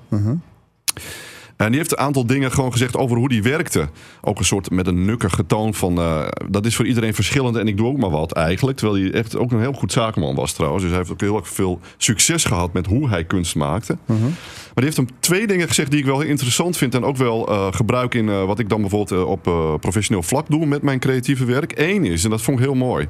[1.57, 3.89] En die heeft een aantal dingen gewoon gezegd over hoe die werkte.
[4.21, 5.99] Ook een soort met een nukkige toon van...
[5.99, 8.77] eh, dat is voor iedereen verschillend en ik doe ook maar wat eigenlijk.
[8.77, 10.83] Terwijl hij echt ook een heel goed zakenman was trouwens.
[10.83, 13.97] Dus hij heeft ook heel erg veel succes gehad met hoe hij kunst maakte.
[14.07, 16.95] Maar die heeft hem twee dingen gezegd die ik wel heel interessant vind...
[16.95, 19.43] en ook wel eh, gebruik in eh, wat ik dan bijvoorbeeld op
[19.81, 20.67] professioneel vlak doe...
[20.67, 21.73] met mijn creatieve werk.
[21.79, 23.09] Eén is, en dat vond ik heel mooi...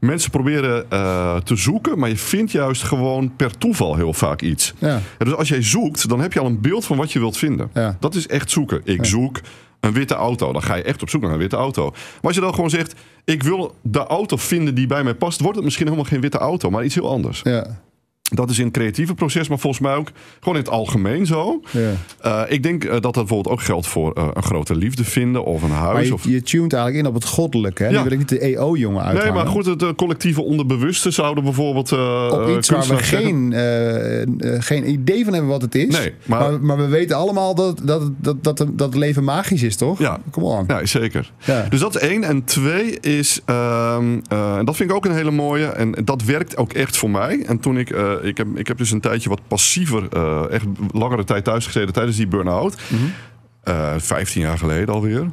[0.00, 4.74] Mensen proberen eh, te zoeken, maar je vindt juist gewoon per toeval heel vaak iets.
[4.78, 5.00] Ja.
[5.18, 7.70] Dus als jij zoekt, dan heb je al een beeld van wat je wilt vinden.
[7.74, 7.96] Ja.
[8.00, 8.80] Dat is echt zoeken.
[8.84, 9.40] Ik zoek
[9.80, 10.52] een witte auto.
[10.52, 11.90] Dan ga je echt op zoek naar een witte auto.
[11.90, 12.94] Maar als je dan gewoon zegt,
[13.24, 16.38] ik wil de auto vinden die bij mij past, wordt het misschien helemaal geen witte
[16.38, 17.40] auto, maar iets heel anders.
[17.44, 17.80] Ja.
[18.34, 20.10] Dat is in het creatieve proces, maar volgens mij ook
[20.40, 21.60] gewoon in het algemeen zo.
[21.70, 21.90] Ja.
[22.20, 25.44] Eh, ik denk eh, dat dat bijvoorbeeld ook geldt voor eh, een grote liefde vinden
[25.44, 26.06] of een Maar huis.
[26.06, 26.24] je, of...
[26.24, 27.82] je tuned eigenlijk in op het goddelijke.
[27.82, 27.88] Hè?
[27.88, 28.02] Nu Ja.
[28.02, 29.34] wil ik niet de EO-jongen uithangen.
[29.34, 31.92] Nee, maar goed, het collectieve onderbewuste zouden bijvoorbeeld.
[32.32, 33.52] Op iets waar we geen,
[34.62, 35.98] geen idee van hebben wat het is.
[35.98, 39.62] Nee, maar- maar, maar we weten allemaal dat, dat, dat, dat, dat het leven magisch
[39.62, 39.98] is, toch?
[39.98, 40.18] Ja.
[40.30, 40.64] Kom on.
[40.66, 41.32] Ja, zeker.
[41.44, 41.66] Ja.
[41.68, 42.24] Dus dat is één.
[42.24, 45.66] En twee is, ehm, eh, en dat vind ik ook een hele mooie.
[45.66, 47.42] En dat werkt ook echt voor mij.
[47.46, 47.90] En toen ik,
[48.22, 51.92] ik, heb, ik heb dus een tijdje wat passiever, eh, echt langere tijd thuis gezeten
[51.92, 52.76] tijdens die burn-out.
[53.62, 55.26] Eh, 15 jaar geleden alweer.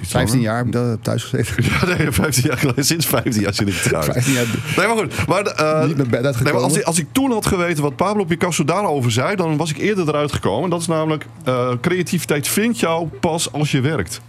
[0.00, 0.72] Iets 15 langer.
[0.72, 1.64] jaar thuis gezeten.
[1.88, 2.84] Ja, nee, 15 jaar geleden.
[2.84, 4.04] Sinds 15 jaar zit ik thuis.
[4.12, 5.26] 15 jaar Nee, maar goed.
[5.26, 6.62] Maar, eh, niet met bed nee, maar uitgekomen.
[6.62, 9.76] als, ik, als ik toen had geweten wat Pablo Picasso daarover zei, dan was ik
[9.78, 10.70] eerder eruit gekomen.
[10.70, 14.20] Dat is namelijk, eh, creativiteit vindt jou pas als je werkt.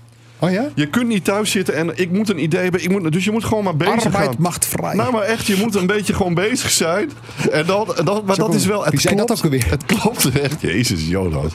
[0.43, 0.69] Oh ja?
[0.75, 2.83] Je kunt niet thuis zitten en ik moet een idee hebben.
[2.83, 4.35] Ik moet, dus je moet gewoon maar bezig Arbeid gaan.
[4.37, 4.93] macht vrij.
[4.95, 7.11] Nou, maar echt, je moet een beetje gewoon bezig zijn.
[7.51, 8.85] En dan, en dan, maar Zo, dat is wel.
[8.85, 9.69] Het zei dat klopt, ook alweer?
[9.69, 10.61] Het klopt echt.
[10.61, 11.51] Jezus, Jonas.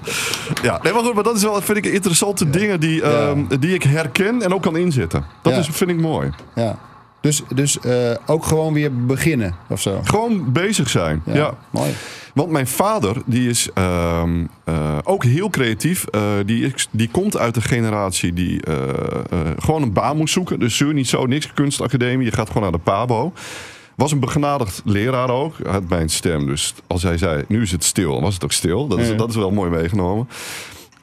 [0.63, 3.75] Ja, nee, maar goed, maar dat is wel, vind ik, interessante dingen die, ehm, die
[3.75, 5.25] ik herken en ook kan inzetten.
[5.43, 5.59] Dat Ja.
[5.59, 6.31] is, vind ik mooi.
[6.55, 6.79] Ja.
[7.21, 10.01] Dus, dus eh, ook gewoon weer beginnen of zo.
[10.05, 11.23] Gewoon bezig zijn.
[11.25, 11.55] Ja.
[11.71, 11.91] Mooi.
[12.35, 16.05] Want mijn vader, die is ehm, eh, ook heel creatief.
[16.07, 18.61] Eh, die, is- die komt uit de generatie die
[19.59, 20.59] gewoon een baan moest zoeken.
[20.59, 22.25] Dus zeur niet zo, niks kunstacademie.
[22.27, 23.33] Je gaat gewoon naar de PABO.
[23.95, 25.55] Was een begenadigd leraar ook.
[25.67, 26.47] Had mijn stem.
[26.47, 28.87] Dus als hij zei, nu is het stil, dan was het ook stil.
[28.87, 29.15] Dat is, Ja.
[29.15, 30.29] dat is wel mooi meegenomen.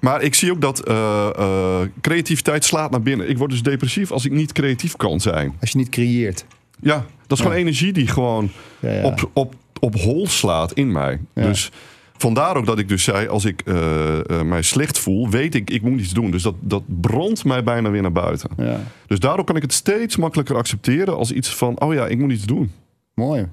[0.03, 3.29] Maar ik zie ook dat eh, eh, creativiteit slaat naar binnen.
[3.29, 5.55] Ik word dus depressief als ik niet creatief kan zijn.
[5.59, 6.45] Als je niet creëert.
[6.81, 9.03] Ja, dat is gewoon energie die gewoon Ja, ja.
[9.03, 11.19] Op, op, op hol slaat in mij.
[11.33, 11.71] Dus
[12.17, 15.81] vandaar ook dat ik dus zei, als ik eh, mij slecht voel, weet ik, ik
[15.81, 16.31] moet iets doen.
[16.31, 18.49] Dus dat, dat brandt mij bijna weer naar buiten.
[18.57, 18.79] Ja.
[19.07, 22.31] Dus daardoor kan ik het steeds makkelijker accepteren als iets van, oh ja, ik moet
[22.31, 22.71] iets doen.
[23.13, 23.47] Mooi.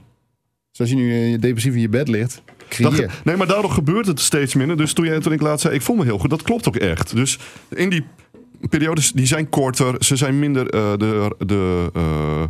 [0.70, 3.20] Dus als je nu depressief in je bed ligt, creëer.
[3.24, 4.76] nee, maar daardoor gebeurt het steeds minder.
[4.76, 6.76] Dus toen, jij, toen ik laatst zei, ik voel me heel goed, dat klopt ook
[6.76, 7.14] echt.
[7.14, 8.04] Dus in die
[8.68, 12.42] periodes, die zijn korter, ze zijn minder, eh, de, de, eh,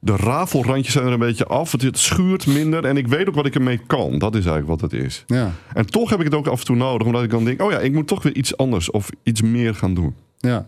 [0.00, 1.72] de rafelrandjes zijn er een beetje af.
[1.72, 2.84] Het, het schuurt minder.
[2.84, 4.18] En ik weet ook wat ik ermee kan.
[4.18, 5.22] Dat is eigenlijk wat het is.
[5.26, 7.06] Ja, En toch heb ik het ook af en toe nodig.
[7.06, 9.74] Omdat ik dan denk, oh ja, ik moet toch weer iets anders of iets meer
[9.74, 10.14] gaan doen.
[10.38, 10.66] ja.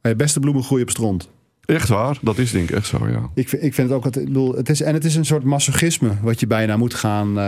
[0.00, 1.30] Hey, beste bloemen groeien op stront.
[1.66, 3.30] Echt waar, dat is denk ik echt zo, ja.
[3.34, 5.44] Ik vind, ik vind het ook, ik bedoel, het is, en het is een soort
[5.44, 7.44] masochisme wat je bijna moet gaan, eh,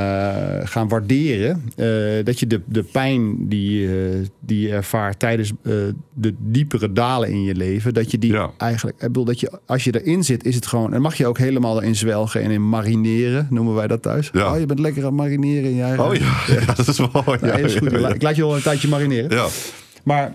[0.65, 1.63] gaan waarderen.
[1.77, 3.93] Eh, dat je de, de pijn die, eh,
[4.41, 5.53] die je ervaart tijdens
[6.15, 8.51] de diepere dalen in je leven, dat je die Ja.
[8.57, 11.27] eigenlijk, ik bedoel, dat je, als je erin zit, is het gewoon, en mag je
[11.27, 14.31] ook helemaal erin zwelgen en in marineren, noemen wij dat thuis.
[14.33, 14.53] Ja.
[14.53, 16.05] Oh, je bent lekker aan het marineren in je eigen...
[16.05, 17.37] Oh ja, ja dat is wel...
[17.41, 17.93] Ja, is goed.
[17.93, 19.31] Ik laat je wel een tijdje marineren.
[19.31, 19.47] ja.
[20.05, 20.33] Maar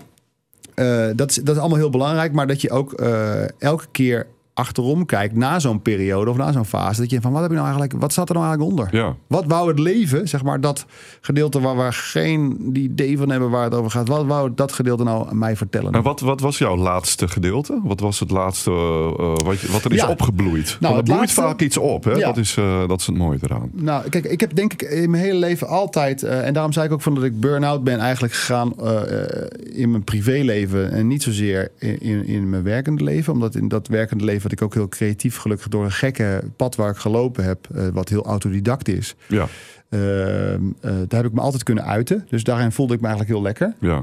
[1.16, 2.32] dat, is, dat is allemaal heel belangrijk.
[2.32, 6.64] Maar dat je ook eh, elke keer achterom kijkt na zo'n periode of na zo'n
[6.64, 7.00] fase.
[7.00, 8.96] Dat je van wat heb je nou eigenlijk, wat zat er nou eigenlijk onder?
[9.00, 9.14] Ja.
[9.26, 10.86] Wat wou het leven, zeg maar, dat
[11.20, 14.08] gedeelte waar we geen idee van hebben waar het over gaat.
[14.08, 15.92] Wat wou dat gedeelte nou mij vertellen?
[15.92, 17.80] En wat, wat was jouw laatste gedeelte?
[17.84, 20.08] Wat was het laatste eh, wat, je- wat er is Ja.
[20.08, 20.76] opgebloeid?
[20.80, 22.12] Want er bloeit laatste- vaak iets op, hè?
[22.12, 22.26] Ja.
[22.26, 23.70] Dat, is, eh, dat is het mooie eraan.
[23.72, 26.86] Nou, kijk, ik heb denk ik in mijn hele leven altijd, eh, en daarom zei
[26.86, 29.46] ik ook van dat ik burn-out ben eigenlijk gegaan eh, eh,
[29.80, 33.32] in mijn privéleven en niet zozeer in, in, in mijn werkende leven.
[33.32, 36.76] Omdat in dat werkende leven wat ik ook heel creatief, gelukkig door een gekke pad
[36.76, 39.14] waar ik gelopen heb, eh, wat heel autodidact is.
[39.28, 39.48] Ja,
[39.92, 42.26] eh, eh, daar heb ik me altijd kunnen uiten.
[42.28, 43.74] Dus daarin voelde ik me eigenlijk heel lekker.
[43.80, 44.02] ja,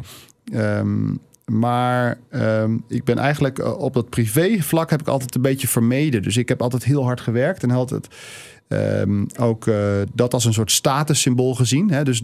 [0.54, 1.16] Ehm,
[1.46, 6.22] maar ehm, ik ben eigenlijk eh, op dat privé-vlak heb ik altijd een beetje vermeden.
[6.22, 8.08] Dus ik heb altijd heel hard gewerkt en altijd
[8.68, 9.70] ehm, ook
[10.14, 11.92] dat als een soort statussymbool gezien.
[11.92, 12.04] Hè?
[12.04, 12.24] Dus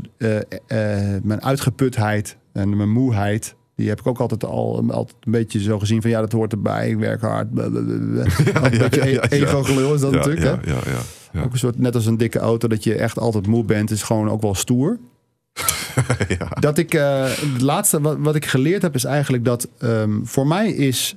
[1.23, 3.55] mijn uitgeputheid en mijn moeheid.
[3.75, 6.51] Die heb ik ook altijd al altijd een beetje zo gezien van ja, dat hoort
[6.51, 6.89] erbij.
[6.89, 7.53] Ik werk hard.
[7.53, 8.25] blablabla.
[8.71, 9.29] Een beetje ja, ja.
[9.29, 10.41] ego-gelul is dat natuurlijk.
[10.41, 10.71] hè?
[10.71, 10.99] ja, ja,
[11.31, 11.43] ja.
[11.43, 14.03] Ook een soort, net als een dikke auto, dat je echt altijd moe bent, is
[14.03, 14.99] gewoon ook wel stoer.
[16.27, 16.47] Ja.
[16.59, 20.47] Dat ik, eh, het laatste wat, wat ik geleerd heb, is eigenlijk dat ehm, voor
[20.47, 21.15] mij is,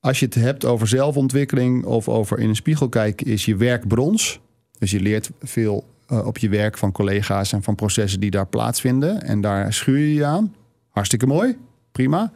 [0.00, 3.88] als je het hebt over zelfontwikkeling of over in een spiegel kijken, is je werk
[3.88, 4.40] brons.
[4.78, 8.46] Dus je leert veel eh, op je werk van collega's en van processen die daar
[8.46, 9.22] plaatsvinden.
[9.22, 10.54] En daar schuur je je aan.
[10.90, 11.56] Hartstikke mooi,
[11.96, 12.32] prima.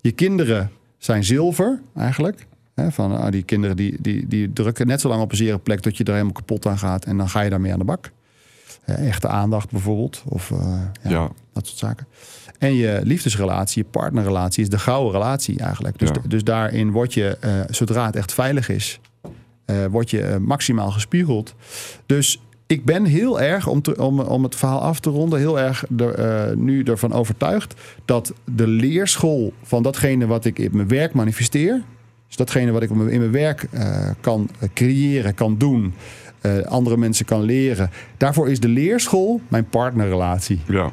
[0.00, 2.46] Je kinderen zijn zilver eigenlijk.
[2.74, 5.58] Hè, van, ah, die kinderen die, die, die drukken net zo lang op een zere
[5.58, 7.04] plek tot je er helemaal kapot aan gaat.
[7.04, 8.10] En dan ga je daarmee aan de bak.
[8.84, 10.22] Eh, echte aandacht bijvoorbeeld.
[10.28, 10.58] Of eh,
[11.02, 11.30] ja, Ja.
[11.52, 12.06] dat soort zaken.
[12.58, 15.98] En je liefdesrelatie, je partnerrelatie is de gouden relatie eigenlijk.
[15.98, 16.20] Dus, Ja.
[16.28, 19.00] dus daarin word je, eh, zodra het echt veilig is,
[19.64, 21.54] eh, word je maximaal gespiegeld.
[22.06, 25.84] Dus ik ben heel erg, om, om, om het verhaal af te ronden, heel erg
[25.98, 31.12] er, eh, nu ervan overtuigd dat de leerschool van datgene wat ik in mijn werk
[31.12, 31.82] manifesteer,
[32.26, 35.94] dus datgene wat ik in mijn werk eh, kan creëren, kan doen,
[36.40, 40.60] eh, andere mensen kan leren, daarvoor is de leerschool mijn partnerrelatie.
[40.66, 40.92] ja,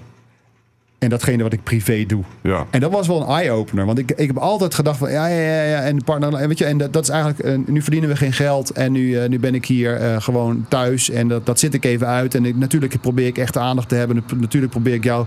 [1.06, 2.24] En datgene wat ik privé doe.
[2.42, 2.66] ja.
[2.70, 3.86] En dat was wel een eye-opener.
[3.86, 5.80] Want ik, ik heb altijd gedacht van ja, ja, ja, ja.
[5.82, 7.40] En partner, en weet je, en dat, dat is eigenlijk.
[7.40, 8.70] eh, nu verdienen we geen geld.
[8.72, 11.10] En nu, eh, nu ben ik hier eh, gewoon thuis.
[11.10, 12.36] En dat, dat zit ik even uit.
[12.36, 14.24] En ik, natuurlijk probeer ik echt aandacht te hebben.
[14.40, 15.26] Natuurlijk probeer ik jou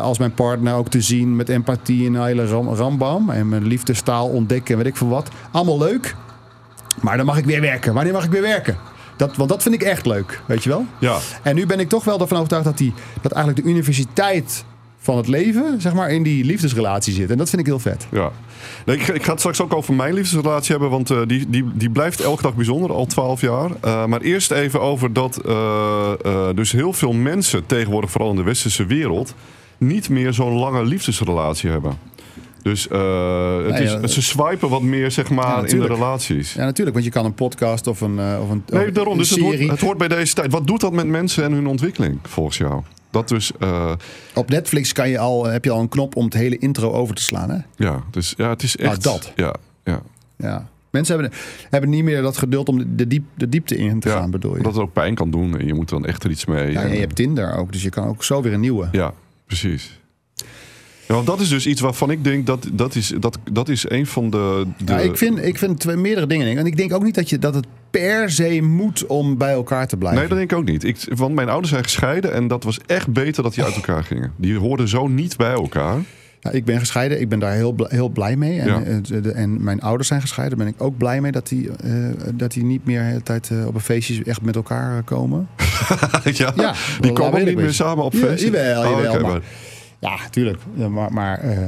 [0.00, 3.30] als mijn partner ook te zien met empathie en een hele ram, rambam.
[3.30, 5.28] En mijn liefdestaal ontdekken en weet ik veel wat.
[5.50, 6.14] Allemaal leuk.
[7.00, 7.94] Maar dan mag ik weer werken.
[7.94, 8.76] Wanneer mag ik weer werken?
[9.16, 10.84] Dat, want dat vind ik echt leuk, weet je wel?
[10.98, 11.16] ja.
[11.42, 14.64] En nu ben ik toch wel ervan overtuigd dat, die, dat eigenlijk de universiteit
[15.06, 17.30] van het leven, zeg maar, in die liefdesrelatie zit.
[17.30, 18.06] En dat vind ik heel vet.
[18.12, 18.30] Ja.
[18.86, 21.44] Nee, ik, ga- ik ga het straks ook over mijn liefdesrelatie hebben, want eh, die,
[21.48, 23.70] die, die blijft elke dag bijzonder, al twaalf jaar.
[23.80, 26.12] Eh, maar eerst even over dat eh,
[26.54, 29.34] dus heel veel mensen tegenwoordig, vooral in de westerse wereld,
[29.78, 31.92] niet meer zo'n lange liefdesrelatie hebben.
[32.62, 32.90] Dus het
[33.70, 36.52] Nee, is, ja, ze swipen wat meer, zeg Ja, maar, in de relaties.
[36.54, 39.12] Ja, natuurlijk, want je kan een podcast of een, of een, Nee, daarom.
[39.12, 39.70] een Dus het hoort, serie.
[39.70, 40.52] het hoort bij deze tijd.
[40.52, 42.82] Wat doet dat met mensen en hun ontwikkeling, volgens jou?
[43.10, 43.92] Dat dus, eh,
[44.34, 47.14] Op Netflix kan je al, heb je al een knop om het hele intro over
[47.14, 47.50] te slaan.
[47.50, 47.58] Hè?
[47.76, 49.02] ja, dus, ja, het is Nou, echt...
[49.02, 49.32] dat.
[49.36, 49.54] Ja,
[49.84, 50.02] ja.
[50.36, 50.68] Ja.
[50.90, 51.38] Mensen hebben,
[51.70, 54.18] hebben niet meer dat geduld om de, diep, de diepte in te ja.
[54.18, 54.62] gaan, bedoel je?
[54.62, 56.72] Dat het ook pijn kan doen en je moet dan echt er iets mee.
[56.72, 58.88] ja, En, je hebt Tinder ook, dus je kan ook zo weer een nieuwe.
[58.92, 59.12] Ja,
[59.46, 60.00] precies.
[61.08, 63.90] Ja, want dat is dus iets waarvan ik denk dat dat is, dat, dat is
[63.90, 64.66] een van de.
[64.84, 66.56] de Ja, ik vind, ik vind twee, meerdere dingen.
[66.58, 69.86] En ik denk ook niet dat, je, dat het per se moet om bij elkaar
[69.86, 70.20] te blijven.
[70.20, 70.84] Nee, dat denk ik ook niet.
[70.84, 74.04] Ik, want mijn ouders zijn gescheiden en dat was echt beter dat die uit elkaar
[74.04, 74.32] gingen.
[74.36, 75.98] Die hoorden zo niet bij elkaar.
[76.40, 77.20] Ja, ik ben gescheiden.
[77.20, 78.60] Ik ben daar heel, heel blij mee.
[78.60, 78.82] En, Ja.
[78.82, 80.58] eh, de- en mijn ouders zijn gescheiden.
[80.58, 81.90] Daar ben ik ook blij mee dat die, eh,
[82.34, 85.48] dat die niet meer de hele tijd eh, op een feestje echt met elkaar komen.
[86.24, 88.46] ja, Ja, die komen niet meer samen op Ja, feestje.
[88.50, 89.40] jawel, Oh, jawel, maar-
[89.98, 90.58] Ja, tuurlijk.
[90.74, 91.62] Ja, maar maar eh,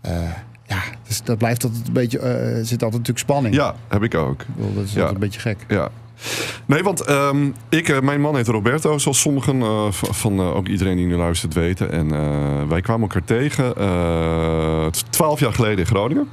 [0.00, 0.30] eh,
[0.66, 2.18] ja, dus dat blijft altijd een beetje.
[2.18, 3.54] eh, er zit altijd natuurlijk spanning.
[3.54, 4.40] Ja, heb ik ook.
[4.40, 4.96] Ik bedoel, dat is Ja.
[4.96, 5.58] altijd een beetje gek.
[5.68, 5.88] Ja.
[6.66, 9.62] Nee, want ehm, ik, mijn man heet Roberto, zoals sommigen
[9.92, 11.92] van ook iedereen die nu luistert weten.
[11.92, 12.08] En
[12.68, 13.74] wij kwamen elkaar tegen
[15.10, 16.28] twaalf jaar geleden in Groningen.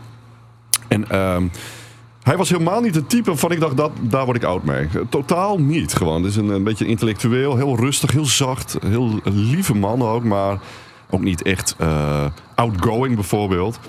[0.88, 1.48] En ehm,
[2.24, 4.88] Hij was helemaal niet het type van ik dacht, dat, daar word ik oud mee.
[5.10, 6.22] Totaal niet gewoon.
[6.24, 8.78] Het is een, een beetje intellectueel, heel rustig, heel zacht.
[8.86, 10.60] Heel lieve man ook, maar
[11.10, 13.80] ook niet echt uh, outgoing bijvoorbeeld.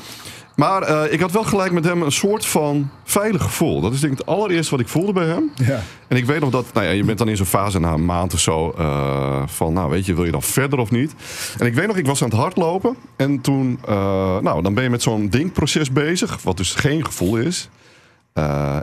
[0.59, 3.81] Maar uh, ik had wel gelijk met hem een soort van veilig gevoel.
[3.81, 5.51] Dat is denk ik het allereerste wat ik voelde bij hem.
[5.55, 5.81] Ja.
[6.09, 8.05] En ik weet nog dat, nou ja, je bent dan in zo'n fase na een
[8.05, 11.15] maand of zo uh, van, nou weet je, wil je dan verder of niet?
[11.59, 14.85] En ik weet nog, ik was aan het hardlopen en toen, uh, nou dan ben
[14.85, 17.69] je met zo'n denkproces bezig, wat dus geen gevoel is.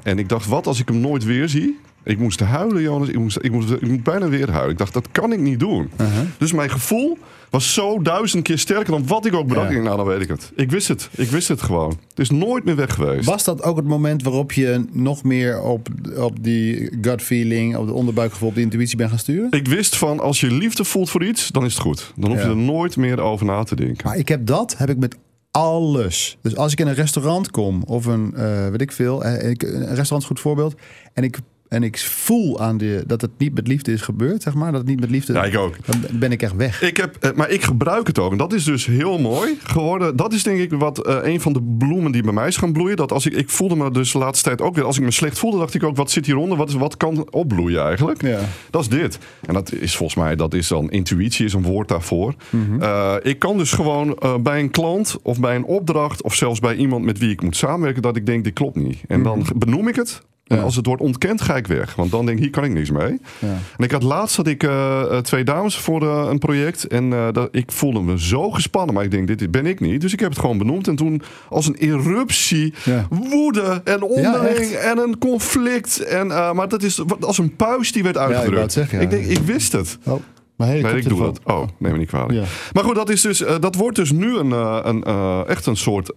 [0.03, 1.79] en ik dacht, wat als ik hem nooit weer zie?
[2.03, 3.07] Ik moest huilen, Jonas.
[3.07, 4.71] Ik moest, ik, moest, ik moest bijna weer huilen.
[4.71, 5.91] Ik dacht, dat kan ik niet doen.
[6.01, 6.19] Uh -huh.
[6.37, 7.17] Dus mijn gevoel
[7.55, 9.71] was zo duizend keer sterker dan wat ik ook bedacht.
[9.71, 9.81] Ja.
[9.81, 10.51] Nou, dan weet ik het.
[10.55, 11.09] Ik wist het.
[11.15, 11.89] Ik wist het gewoon.
[12.09, 13.25] Het is nooit meer weg geweest.
[13.25, 15.87] Was dat ook het moment waarop je nog meer op,
[16.17, 19.51] op die gut feeling, op de onderbuikgevoel, op de intuïtie bent gaan sturen?
[19.51, 22.13] Ik wist van, als je liefde voelt voor iets, dan is het goed.
[22.15, 22.49] Dan hoef je Ja.
[22.49, 24.07] er nooit meer over na te denken.
[24.07, 25.15] Maar ik heb dat, heb ik met
[25.51, 26.37] alles.
[26.41, 29.55] Dus als ik in een restaurant kom of een, eh, weet ik veel, eh, een
[29.57, 30.75] restaurant is een goed voorbeeld.
[31.13, 34.53] En ik, en ik voel aan de, dat het niet met liefde is gebeurd, zeg
[34.53, 34.71] maar.
[34.71, 35.75] Dat het niet met liefde, Ja, ik ook.
[35.85, 36.81] dan ben ik echt weg.
[36.81, 38.31] Ik heb, eh, maar ik gebruik het ook.
[38.31, 40.15] En dat is dus heel mooi geworden.
[40.15, 42.73] Dat is denk ik wat eh, een van de bloemen die bij mij is gaan
[42.73, 42.95] bloeien.
[42.95, 44.83] Dat als ik, ik voelde me dus de laatste tijd ook weer.
[44.83, 46.57] Als ik me slecht voelde, dacht ik ook: wat zit hieronder?
[46.57, 48.21] Wat, wat kan opbloeien eigenlijk?
[48.21, 48.39] Ja.
[48.69, 49.17] Dat is dit.
[49.45, 52.33] En dat is volgens mij, dat is dan intuïtie, is een woord daarvoor.
[52.49, 52.81] Mhm.
[52.81, 56.23] Eh, ik kan dus gewoon bij een klant of bij een opdracht.
[56.23, 58.01] of zelfs bij iemand met wie ik moet samenwerken.
[58.01, 59.01] dat ik denk: dit klopt niet.
[59.07, 60.21] En dan benoem ik het.
[60.45, 61.95] En als het wordt ontkend, ga ik weg.
[61.95, 63.19] Want dan denk ik, hier kan ik niks mee.
[63.39, 63.57] Ja.
[63.77, 66.87] En ik had laatst had ik eh, eh, twee dames voor eh, een project.
[66.87, 68.95] En dat, ik voelde me zo gespannen.
[68.95, 70.01] Maar ik denk, dit ben ik niet.
[70.01, 70.87] Dus ik heb het gewoon benoemd.
[70.87, 72.73] En toen als een eruptie,
[73.09, 75.99] woede en onderling en een conflict.
[75.99, 78.71] En, maar dat is als een puis die werd uitgedrukt.
[78.71, 79.03] zeggen, ja.
[79.03, 79.97] Ik denk, ik wist het.
[80.03, 80.21] Oh,
[80.55, 81.39] maar hey, Nee, ik doe dat.
[81.43, 82.33] Oh, neem me niet kwalijk.
[82.33, 82.43] Ja.
[82.73, 84.51] Maar goed, dat, is dus, dat wordt dus nu een,
[84.87, 85.03] een,
[85.47, 86.15] echt een soort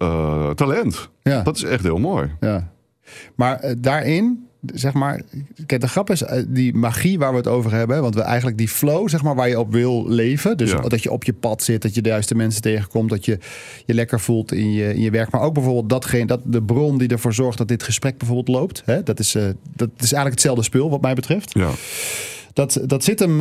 [0.55, 1.09] talent.
[1.21, 1.41] Ja.
[1.41, 2.31] Dat is echt heel mooi.
[2.39, 2.71] Ja.
[3.35, 5.21] Maar eh, daarin, zeg maar,
[5.65, 8.57] kijk, de grap is eh, die magie waar we het over hebben, want we eigenlijk
[8.57, 10.79] die flow, zeg maar, waar je op wil leven, dus Ja.
[10.81, 13.37] dat je op je pad zit, dat je de juiste mensen tegenkomt, dat je
[13.85, 16.97] je lekker voelt in je, in je werk, maar ook bijvoorbeeld datgene, dat de bron
[16.97, 19.43] die ervoor zorgt dat dit gesprek bijvoorbeeld loopt, hè, dat is, eh,
[19.75, 21.53] dat is eigenlijk hetzelfde spul wat mij betreft.
[21.53, 21.69] Ja.
[22.53, 23.37] Dat, dat, zit hem,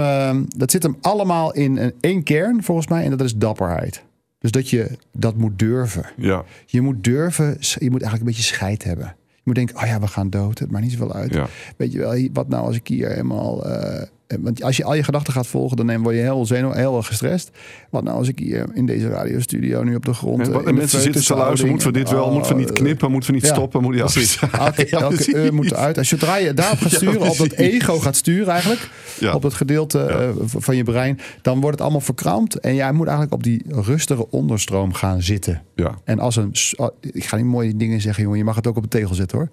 [0.57, 4.03] dat zit hem allemaal in een, één kern volgens mij, en dat is dapperheid.
[4.39, 6.07] Dus dat je dat moet durven.
[6.17, 6.45] Ja.
[6.67, 9.17] Je moet durven, je moet eigenlijk een beetje scheid hebben.
[9.49, 11.35] Moet denken, oh ja, we gaan dood, het maakt niet zoveel uit.
[11.35, 11.47] Ja.
[11.77, 13.67] Weet je wel, wat nou als ik hier helemaal...
[13.67, 14.03] eh,
[14.41, 17.51] want als je al je gedachten gaat volgen, dan word je heel zenuw, heel gestrest.
[17.91, 20.41] Wat nou als ik hier in deze radiostudio nu op de grond...
[20.41, 21.71] En, eh, in en mensen zitten te luisteren.
[21.71, 22.25] Moeten we dit wel?
[22.25, 23.11] Oh, moeten we niet knippen?
[23.11, 23.55] Moeten we niet ja.
[23.55, 23.83] stoppen?
[23.83, 24.39] Moet, ja, Precies.
[24.91, 25.99] Elke, uur moet eruit.
[25.99, 26.17] Als je
[26.55, 29.35] daarop gaat Ja, sturen, op dat ego gaat sturen eigenlijk, Ja.
[29.35, 32.59] op dat gedeelte eh, van je brein, dan wordt het allemaal verkrampt.
[32.59, 35.63] En jij moet eigenlijk op die rustige onderstroom gaan zitten.
[35.75, 35.99] Ja.
[36.05, 38.77] En als een, oh, ik ga niet mooie dingen zeggen, jongen, je mag het ook
[38.77, 39.49] op een tegel zetten hoor.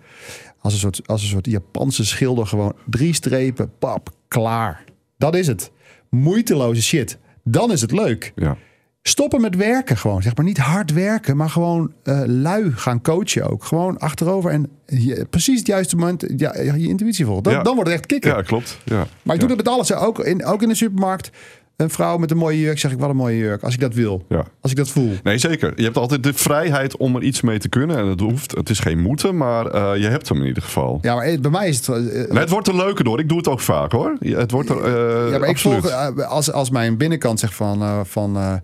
[0.65, 4.83] Als een soort, als een soort Japanse schilder, gewoon drie strepen, pap, klaar.
[5.17, 5.71] Dat is het.
[6.09, 7.17] Moeiteloze shit.
[7.43, 8.31] Dan is het leuk.
[8.35, 8.57] Ja.
[9.01, 10.21] Stoppen met werken gewoon.
[10.21, 13.63] Zeg maar niet hard werken, maar gewoon eh, lui gaan coachen ook.
[13.63, 17.43] Gewoon achterover en je, precies het juiste moment ja, je intuïtie volgen.
[17.43, 17.61] Dan, Ja.
[17.63, 18.29] dan wordt het echt kicken.
[18.31, 18.77] ja, klopt.
[18.85, 19.07] Ja.
[19.23, 19.93] Maar ik doe dat met alles.
[19.93, 21.29] Ook in, ook in de supermarkt.
[21.77, 23.63] Een vrouw met een mooie jurk, zeg ik wel een mooie jurk.
[23.63, 24.25] Als ik dat wil.
[24.29, 24.43] Ja.
[24.61, 25.11] Als ik dat voel.
[25.23, 25.73] Nee, zeker.
[25.75, 27.97] Je hebt altijd de vrijheid om er iets mee te kunnen.
[27.97, 30.97] En het hoeft, het is geen moeten, maar eh, je hebt hem in ieder geval.
[31.01, 31.87] Ja, maar eh, bij mij is het...
[31.87, 31.95] eh,
[32.29, 33.19] Nee, het wordt er leuker door.
[33.19, 34.15] Ik doe het ook vaak hoor.
[34.19, 34.89] Het wordt er.
[35.31, 35.91] ja, maar ik volg,
[36.27, 38.61] als, als mijn binnenkant zegt van, van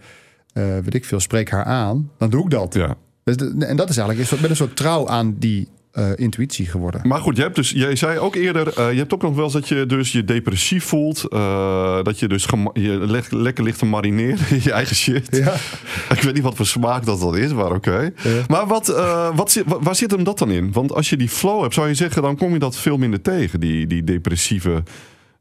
[0.54, 2.74] weet ik veel, spreek haar aan, dan doe ik dat.
[2.74, 2.96] Ja.
[3.24, 6.66] Dus de- en dat is eigenlijk soort, met een soort trouw aan die eh, intuïtie
[6.66, 7.02] geworden.
[7.08, 9.44] Maar goed, je hebt dus, jij zei ook eerder, eh, je hebt ook nog wel
[9.44, 11.24] eens dat je dus je depressief voelt.
[11.30, 15.28] eh, dat je dus je le- lekker ligt te marineren in je eigen shit.
[15.38, 15.54] Ja.
[16.16, 18.14] Ik weet niet wat voor smaak dat dat is, maar oké.
[18.48, 18.88] Maar wat,
[19.36, 20.72] wat zit, wa- waar zit hem dat dan in?
[20.72, 23.22] Want als je die flow hebt, zou je zeggen, dan kom je dat veel minder
[23.22, 23.60] tegen.
[23.60, 24.84] Die, die depressieve,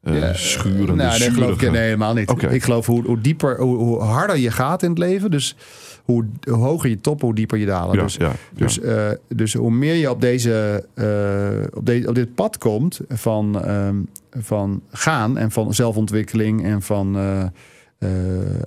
[0.03, 2.29] Ja, schurende, Nou, nee, geloof ik nee, helemaal niet.
[2.29, 2.47] Oké.
[2.47, 5.31] Ik geloof hoe, hoe dieper, hoe, hoe harder je gaat in het leven.
[5.31, 5.55] Dus
[6.03, 7.95] hoe, hoe hoger je top, hoe dieper je dalen.
[7.95, 8.31] Ja, dus, ja.
[8.55, 12.99] Dus, eh, dus hoe meer je op, deze, eh, op, de, op dit pad komt
[13.09, 13.95] van, ehm,
[14.31, 17.43] van gaan en van zelfontwikkeling en van eh,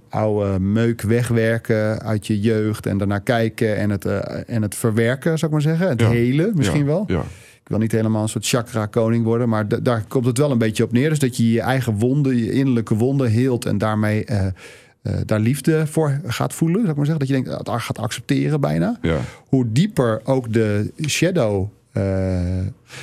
[0.09, 4.05] oude meuk wegwerken uit je jeugd en daarnaar kijken en het,
[4.47, 5.89] en het verwerken, zou ik maar zeggen.
[5.89, 6.09] Het Ja.
[6.11, 7.05] hele misschien wel.
[7.07, 7.21] Ja.
[7.63, 10.59] Ik wil niet helemaal een soort chakra-koning worden, maar da- daar komt het wel een
[10.59, 11.09] beetje op neer.
[11.09, 14.25] Dus dat je je eigen wonden, je innerlijke wonden heelt en daarmee
[15.05, 17.27] eh, daar liefde voor gaat voelen, zou ik maar zeggen.
[17.27, 18.99] Dat je denkt, dat gaat accepteren bijna.
[19.03, 19.17] Ja.
[19.49, 22.03] Hoe dieper ook de shadow eh,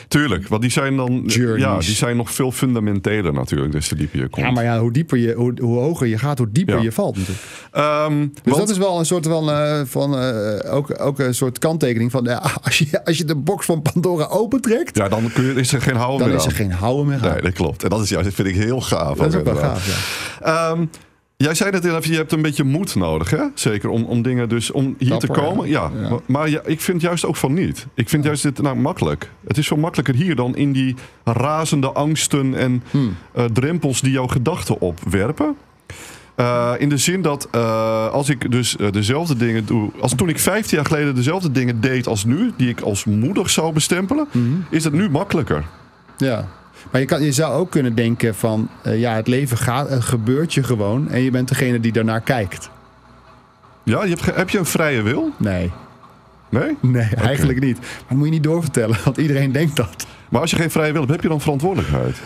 [0.07, 1.61] Tuurlijk, want die zijn dan Journeys.
[1.61, 4.45] ja, die zijn nog veel fundamenteler natuurlijk, des te dieper je komt.
[4.45, 6.81] ja, maar ja, hoe dieper je, hoe, hoe hoger je gaat, hoe dieper Ja.
[6.81, 7.45] je valt natuurlijk.
[7.71, 10.15] Ehm, Dus want- dat is wel een soort van, eh, van
[10.63, 14.25] ook, ook een soort kanttekening van ja, als, je, als je de box van Pandora
[14.27, 16.55] opentrekt, ja, dan kun je, is er geen houden dan meer is er aan.
[16.57, 17.33] geen houden meer aan.
[17.33, 17.83] Nee, dat klopt.
[17.83, 19.17] En dat is juist, dat vind ik heel gaaf.
[19.17, 19.87] dat is ook wel gaaf,
[20.39, 20.71] ja.
[20.71, 20.85] Ehm,
[21.41, 23.43] jij zei net even, je hebt een beetje moed nodig, hè?
[23.53, 25.69] Zeker om, om dingen dus om hier Dapper, te komen.
[25.69, 26.09] Ja, ja.
[26.09, 27.87] maar, maar ja, ik vind juist ook van niet.
[27.93, 29.29] Ik vind juist dit nou makkelijk.
[29.47, 33.15] Het is veel makkelijker hier dan in die razende angsten en Hmm.
[33.33, 35.55] eh, drempels die jouw gedachten opwerpen.
[36.35, 39.91] Eh, in de zin dat eh, als ik dus dezelfde dingen doe.
[39.99, 43.49] Als toen ik 15 jaar geleden dezelfde dingen deed als nu, die ik als moedig
[43.49, 44.45] zou bestempelen, Mhm.
[44.69, 45.63] is het nu makkelijker.
[46.17, 46.47] Ja.
[46.91, 50.03] Maar je, kan, je zou ook kunnen denken van, eh, ja, het leven gaat, het
[50.03, 52.69] gebeurt je gewoon en je bent degene die daarnaar kijkt.
[53.83, 55.31] Ja, je hebt, heb je een vrije wil?
[55.37, 55.71] Nee,
[56.49, 56.77] Nee?
[56.81, 57.79] nee, eigenlijk niet.
[57.79, 60.05] Maar dat moet je niet doorvertellen, want iedereen denkt dat.
[60.29, 62.21] Maar als je geen vrije wil hebt, heb je dan verantwoordelijkheid?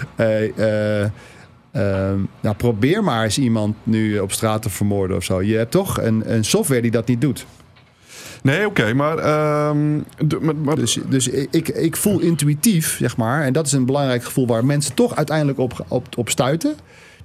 [1.76, 5.42] Ehm, nou, probeer maar eens iemand nu op straat te vermoorden of zo.
[5.42, 7.46] Je hebt toch een, een software die dat niet doet.
[8.46, 13.44] Nee, oké, maar, ehm, de- maar, maar- Dus, dus ik, ik voel intuïtief, zeg maar,
[13.44, 16.76] en dat is een belangrijk gevoel waar mensen toch uiteindelijk op, op, op stuiten.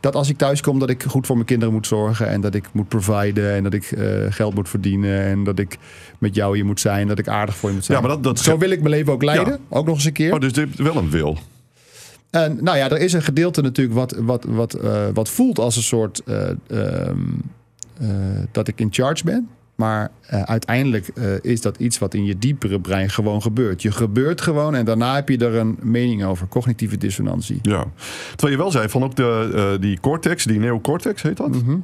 [0.01, 2.29] Dat als ik thuis kom, dat ik goed voor mijn kinderen moet zorgen.
[2.29, 3.53] En dat ik moet providen.
[3.55, 5.23] En dat ik eh, geld moet verdienen.
[5.23, 5.79] En dat ik
[6.19, 7.09] met jou hier moet zijn.
[7.09, 7.99] Dat ik aardig voor je moet zijn.
[8.01, 9.53] Ja, maar dat- dat- Zo wil ik mijn leven ook leiden.
[9.53, 9.77] Ja.
[9.77, 10.33] Ook nog eens een keer.
[10.35, 11.39] oh, dus hebt wel een wil.
[12.31, 15.77] En nou ja, er is een gedeelte natuurlijk wat, wat, wat, eh, wat voelt als
[15.77, 17.17] een soort eh, ehm,
[18.01, 18.09] eh,
[18.53, 19.49] dat ik in charge ben.
[19.81, 23.83] Maar eh, uiteindelijk eh, is dat iets wat in je diepere brein gewoon gebeurt.
[23.83, 26.49] Je gebeurt gewoon en daarna heb je er een mening over.
[26.49, 27.59] Cognitieve dissonantie.
[27.63, 27.85] Ja.
[28.31, 31.63] Terwijl je wel zei van ook de, eh, die cortex, die neocortex heet dat.
[31.63, 31.77] Mhm.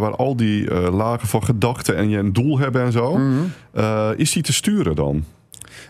[0.00, 3.18] Waar al die lagen van gedachten en je een doel hebben en zo.
[3.18, 4.12] Mhm.
[4.16, 5.24] Is die te sturen dan?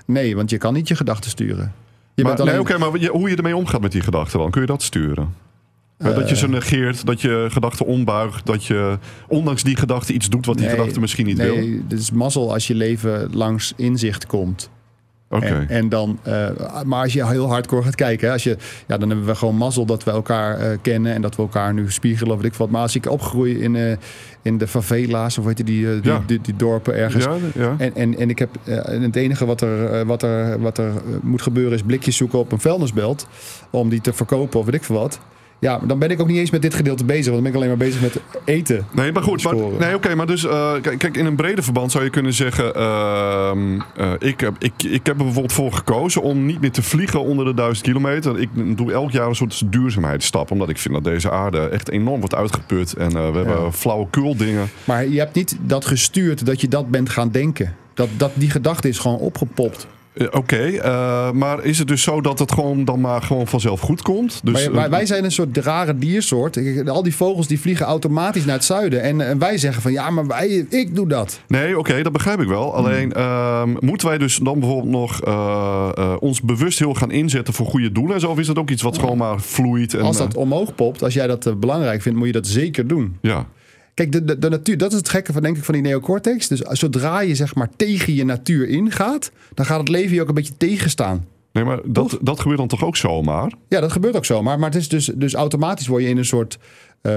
[0.07, 1.73] Nee, want je kan niet je gedachten sturen.
[2.15, 2.65] Je maar, bent alleen...
[2.65, 4.51] Nee, oké, maar hoe je ermee omgaat met die gedachten dan?
[4.51, 5.35] Kun je dat sturen?
[6.09, 8.99] Eh, dat je ze negeert, dat je gedachten ombuigt, dat je
[9.29, 11.55] ondanks die gedachte iets doet wat die gedachte misschien niet wil.
[11.55, 14.71] Nee, het is mazzel als je leven langs inzicht komt.
[15.29, 15.47] Oké.
[15.47, 16.49] En, en dan, eh,
[16.85, 19.57] maar als je heel hardcore gaat kijken, hè, als je, ja, dan hebben we gewoon
[19.57, 22.59] mazzel dat we elkaar eh, kennen en dat we elkaar nu spiegelen of weet ik
[22.59, 22.71] wat.
[22.71, 23.97] Maar als ik opgroei in, eh,
[24.43, 26.23] in de favela's of weet je, die, eh, die, Ja.
[26.27, 27.25] die, die dorpen ergens.
[27.25, 27.75] Ja, ja.
[27.79, 30.89] En, en, en ik heb eh, het enige wat er, eh, wat er, wat er
[30.89, 33.27] eh, moet gebeuren is blikjes zoeken op een vuilnisbelt.
[33.71, 35.21] Om die te verkopen of weet ik veel wat.
[35.61, 37.33] Ja, maar dan ben ik ook niet eens met dit gedeelte bezig.
[37.33, 38.87] Want dan ben ik alleen maar bezig met eten.
[38.91, 39.43] Nee, maar goed.
[39.43, 42.75] Maar, nee, oké, maar dus eh, kijk, in een brede verband zou je kunnen zeggen:
[42.75, 46.83] ehm, eh, ik, heb, ik, ik heb er bijvoorbeeld voor gekozen om niet meer te
[46.83, 48.41] vliegen onder de duizend kilometer.
[48.41, 52.21] Ik doe elk jaar een soort duurzaamheidsstap, omdat ik vind dat deze aarde echt enorm
[52.21, 54.71] wordt uitgeput en eh, we hebben flauwekul dingen.
[54.85, 57.75] Maar je hebt niet dat gestuurd dat je dat bent gaan denken.
[57.95, 59.87] Dat, dat, die gedachte is gewoon opgepopt.
[60.13, 63.81] Eh, Oké, eh, maar is het dus zo dat het gewoon dan maar gewoon vanzelf
[63.81, 64.41] goed komt?
[64.45, 66.89] Dus, Maar wij, eh, wij zijn een soort rare diersoort.
[66.89, 69.03] Al die vogels die vliegen automatisch naar het zuiden.
[69.03, 71.41] En, en wij zeggen van ja, maar wij, ik doe dat.
[71.47, 72.55] Nee, oké, dat begrijp ik Hmm.
[72.55, 72.75] wel.
[72.75, 75.21] Alleen ehm, moeten wij dus dan bijvoorbeeld nog
[76.21, 78.31] ons bewust heel gaan inzetten voor goede doelen en zo?
[78.31, 79.95] Of is dat ook iets wat gewoon maar vloeit?
[79.95, 83.17] En, Als dat omhoog popt, als jij dat belangrijk vindt, moet je dat zeker doen.
[83.21, 83.47] ja.
[83.95, 86.49] Kijk, de, de, de natuur, dat is het gekke van, denk ik, van die neocortex.
[86.49, 90.29] Dus zodra je zeg maar tegen je natuur ingaat, dan gaat het leven je ook
[90.29, 91.27] een beetje tegenstaan.
[91.53, 93.53] Nee, maar dat, dat gebeurt dan toch ook zomaar?
[93.69, 94.43] Ja, dat gebeurt ook zo.
[94.43, 96.59] Maar, het is dus, dus automatisch word je in een soort
[97.01, 97.13] eh,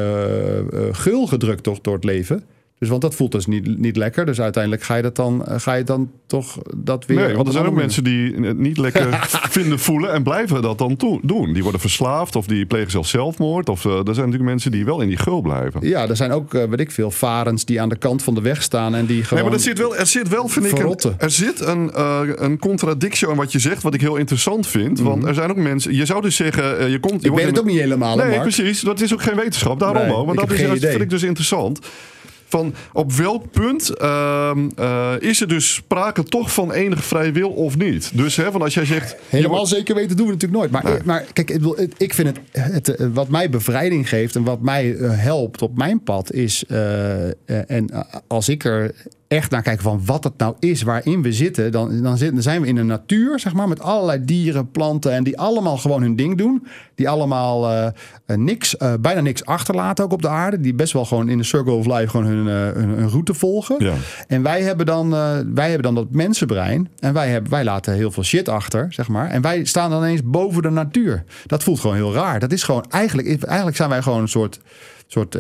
[0.92, 2.44] gul gedrukt toch, door het leven.
[2.84, 4.26] Dus want dat voelt dus niet, niet lekker.
[4.26, 7.18] Dus uiteindelijk ga je, dat dan, eh, ga je dan toch dat weer...
[7.18, 9.28] Nee, want er zijn ook mensen die het niet lekker
[9.58, 11.54] vinden voelen en blijven dat dan doen.
[11.54, 13.70] Die worden verslaafd of die plegen zelfs zelfmoord.
[13.70, 15.88] Of eh, er zijn natuurlijk mensen die wel in die gul blijven.
[15.88, 18.42] Ja, er zijn ook, eh, weet ik veel, varens die aan de kant van de
[18.42, 19.44] weg staan en die gewoon...
[19.44, 21.92] Nee, maar er zit wel, er zit wel vind ik, een, er zit een,
[22.44, 25.00] een contradictie aan wat je zegt, wat ik heel interessant vind.
[25.00, 27.22] Want er zijn ook mensen, je zou dus zeggen, je komt...
[27.22, 27.38] Je Mhm.
[27.40, 28.42] ik weet het ook niet helemaal, Nee, Mark.
[28.42, 28.82] precies.
[28.82, 29.80] Dat is ook geen wetenschap.
[29.80, 30.26] Daarom Nee, ook.
[30.26, 31.80] Maar ik dat heb is, juist- vind ik dus interessant.
[32.54, 37.50] Van op welk punt ehm, eh, is er dus sprake toch van enige vrije wil
[37.50, 38.18] of niet?
[38.18, 39.16] Dus hè, van als jij zegt.
[39.30, 40.72] Helemaal zeker weten doen we natuurlijk nooit.
[40.72, 41.50] Maar, maar kijk,
[41.98, 42.40] ik, vind het,
[42.74, 46.64] het, eh, wat mij bevrijding geeft en wat mij eh, helpt op mijn pad is.
[47.68, 48.96] en als ik er
[49.34, 52.42] echt naar kijk van wat het nou is waarin we zitten, dan, dan, zit- dan
[52.42, 56.02] zijn we in een natuur, zeg maar, met allerlei dieren, planten en die allemaal gewoon
[56.02, 56.68] hun ding doen.
[56.96, 57.86] Die allemaal eh,
[58.26, 60.60] eh, niks, eh, bijna niks achterlaten ook op de aarde.
[60.60, 63.76] Die best wel gewoon in de circle of life gewoon hun, hun, hun route volgen.
[63.80, 63.94] Ja.
[64.28, 65.10] En wij hebben, dan,
[65.54, 66.90] wij hebben dan dat mensenbrein.
[67.00, 69.30] En wij, hebben, wij laten heel veel shit achter, zeg maar.
[69.30, 71.24] En wij staan dan ineens boven de natuur.
[71.46, 72.40] Dat voelt gewoon heel raar.
[72.40, 74.60] Dat is gewoon, eigenlijk, eigenlijk zijn wij gewoon een soort,
[75.08, 75.38] soort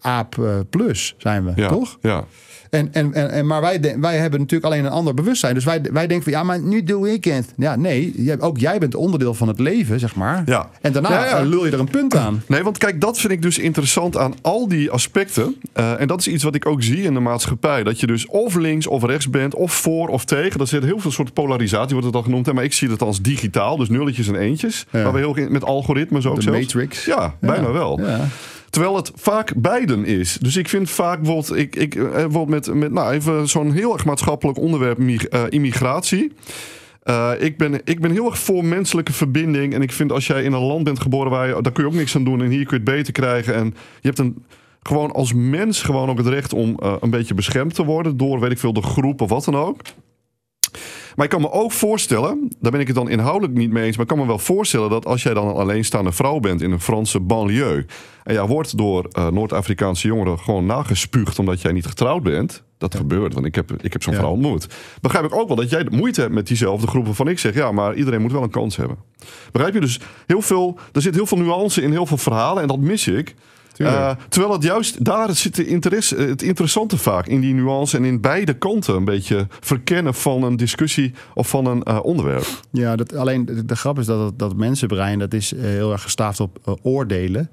[0.00, 1.98] aap plus zijn we, Ja, toch?
[2.00, 2.24] Ja.
[2.70, 5.54] En, en, en, en, maar wij, de- wij hebben natuurlijk alleen een ander bewustzijn.
[5.54, 7.52] Dus wij, wij denken van ja, maar nu doe ik het.
[7.56, 10.42] Ja, nee, ook jij bent onderdeel van het leven, zeg maar.
[10.46, 10.68] Ja.
[10.80, 11.38] En daarna Ja, ja.
[11.38, 12.42] eh, lul je er een punt aan.
[12.48, 15.54] Nee, want kijk, dat vind ik dus interessant aan al die aspecten.
[15.72, 17.82] Eh, en dat is iets wat ik ook zie in de maatschappij.
[17.82, 20.60] Dat je dus of links of rechts bent, of voor of tegen.
[20.60, 22.46] Er zit heel veel soort polarisatie, wordt het al genoemd.
[22.46, 22.52] Hè?
[22.52, 24.86] Maar ik zie het als digitaal, dus nulletjes en eentjes.
[24.90, 25.02] Ja.
[25.02, 26.58] Maar we heel met algoritmes ook De zelfs.
[26.58, 27.04] Matrix.
[27.04, 28.00] Ja, bijna wel.
[28.00, 28.20] Ja.
[28.76, 30.38] Terwijl het vaak beiden is.
[30.40, 33.92] Dus ik vind vaak bijvoorbeeld, ik, ik, eh, bijvoorbeeld met, met nou, even zo'n heel
[33.92, 36.32] erg maatschappelijk onderwerp, eh, immigratie.
[37.02, 39.74] Eh, ik, ben, ik ben heel erg voor menselijke verbinding.
[39.74, 41.88] En ik vind als jij in een land bent geboren waar je, daar kun je
[41.88, 42.42] ook niks aan doen.
[42.42, 43.54] En hier kun je het beter krijgen.
[43.54, 43.66] En
[44.00, 44.44] je hebt een,
[44.82, 48.16] gewoon als mens gewoon ook het recht om een beetje beschermd te worden.
[48.16, 49.80] Door, weet ik veel, de groep of wat dan ook.
[51.16, 53.96] Maar ik kan me ook voorstellen, daar ben ik het dan inhoudelijk niet mee eens,
[53.96, 56.70] maar ik kan me wel voorstellen dat als jij dan een alleenstaande vrouw bent in
[56.70, 57.86] een Franse banlieue
[58.24, 62.94] en jij wordt door eh, Noord-Afrikaanse jongeren gewoon nagespuugd omdat jij niet getrouwd bent, dat
[62.94, 64.18] gebeurt, want ik heb, ik heb zo'n Ja.
[64.18, 64.66] vrouw ontmoet.
[65.00, 67.72] Begrijp ik ook wel dat jij moeite hebt met diezelfde groep waarvan ik zeg, ja,
[67.72, 68.96] maar iedereen moet wel een kans hebben.
[69.52, 69.80] Begrijp je?
[69.80, 73.08] Dus heel veel, er zit heel veel nuance in heel veel verhalen en dat mis
[73.08, 73.34] ik.
[73.76, 78.04] Eh, terwijl het juist daar zit de interesse, het interessante vaak in die nuance en
[78.04, 82.46] in beide kanten een beetje verkennen van een discussie of van een eh, onderwerp.
[82.70, 86.02] Ja, dat, alleen de, de grap is dat dat mensenbrein dat is eh, heel erg
[86.02, 87.50] gestaafd op eh, oordelen.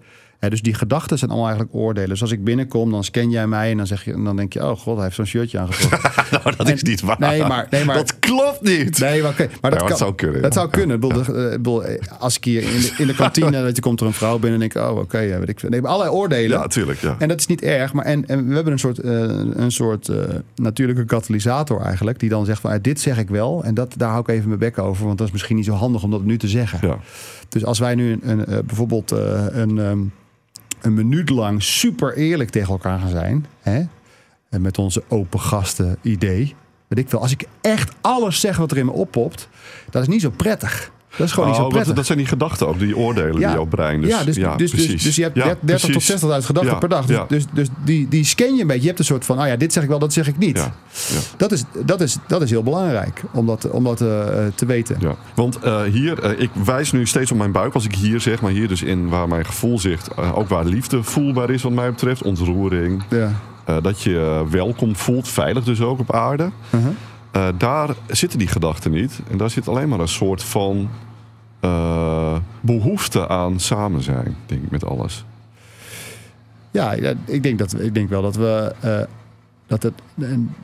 [0.49, 2.09] Dus die gedachten zijn allemaal eigenlijk oordelen.
[2.09, 4.53] Dus als ik binnenkom, dan scan jij mij en dan, zeg je, en dan denk
[4.53, 4.63] je...
[4.69, 6.11] oh god, hij heeft zo'n shirtje aangetrokken.
[6.43, 7.15] nou, dat is niet waar.
[7.19, 8.99] Nee, maar- nee, maar- dat klopt niet.
[8.99, 10.59] Nee, maar, maar dat, kan, dat zou kunnen, Dat ja.
[10.59, 10.95] zou kunnen.
[10.95, 13.63] Ik bedoel, eh, ik bedoel, eh, als ik hier in de, in de kantine...
[13.63, 14.91] dat je komt er een vrouw binnen en denk ik...
[14.91, 15.69] oh, oké, weet ik.
[15.69, 16.59] Nee, allerlei oordelen.
[16.59, 16.99] Ja, tuurlijk.
[16.99, 17.15] Ja.
[17.19, 19.11] En dat is niet erg, maar en, en we hebben een soort, eh,
[19.53, 20.09] een soort
[20.55, 24.21] natuurlijke katalysator eigenlijk, die dan zegt van dit zeg ik wel en dat, daar hou
[24.21, 26.37] ik even mijn bek over, want dat is misschien niet zo handig om dat nu
[26.37, 26.87] te zeggen.
[26.87, 26.97] Ja.
[27.49, 29.99] Dus als wij nu een, een, bijvoorbeeld een, ehm,
[30.83, 33.83] een minuut lang super eerlijk tegen elkaar gaan zijn, hè?
[34.49, 36.55] En met onze open gasten idee,
[36.87, 39.49] weet ik veel, als ik echt alles zeg wat er in me oppopt,
[39.89, 40.91] dat is niet zo prettig.
[41.17, 41.87] Dat is gewoon niet zo prettig.
[41.87, 44.01] dat, dat zijn die gedachten ook, die oordelen die jouw brein.
[44.01, 45.03] Dus, ja, dus, dus, dus, precies.
[45.03, 46.21] dus je hebt Ja, 30 tot precies.
[46.21, 47.05] 60.000 gedachten per dag.
[47.05, 48.81] Dus, dus, dus die, die scan je een beetje.
[48.81, 50.69] Je hebt een soort van, oh ja, dit zeg ik wel, dat zeg ik niet.
[51.37, 54.07] Dat, is, dat, is, dat is heel belangrijk om dat, om dat eh,
[54.55, 54.97] te weten.
[54.99, 58.19] Ja, want eh, hier, eh, ik wijs nu steeds op mijn buik als ik hier
[58.21, 61.61] zeg, maar hier dus in waar mijn gevoel zit, eh, ook waar liefde voelbaar is
[61.61, 63.31] wat mij betreft, ontroering, Ja.
[63.65, 66.49] eh, dat je eh, welkom voelt, veilig dus ook op aarde.
[66.75, 66.91] Uh-huh.
[67.33, 69.19] Eh, daar zitten die gedachten niet.
[69.31, 70.89] En daar zit alleen maar een soort van
[71.59, 75.25] eh, behoefte aan samen zijn, denk ik, met alles.
[76.71, 76.93] Ja,
[77.25, 78.73] ik, denk dat, ik denk wel dat we.
[78.79, 78.99] eh,
[79.67, 79.93] dat, het,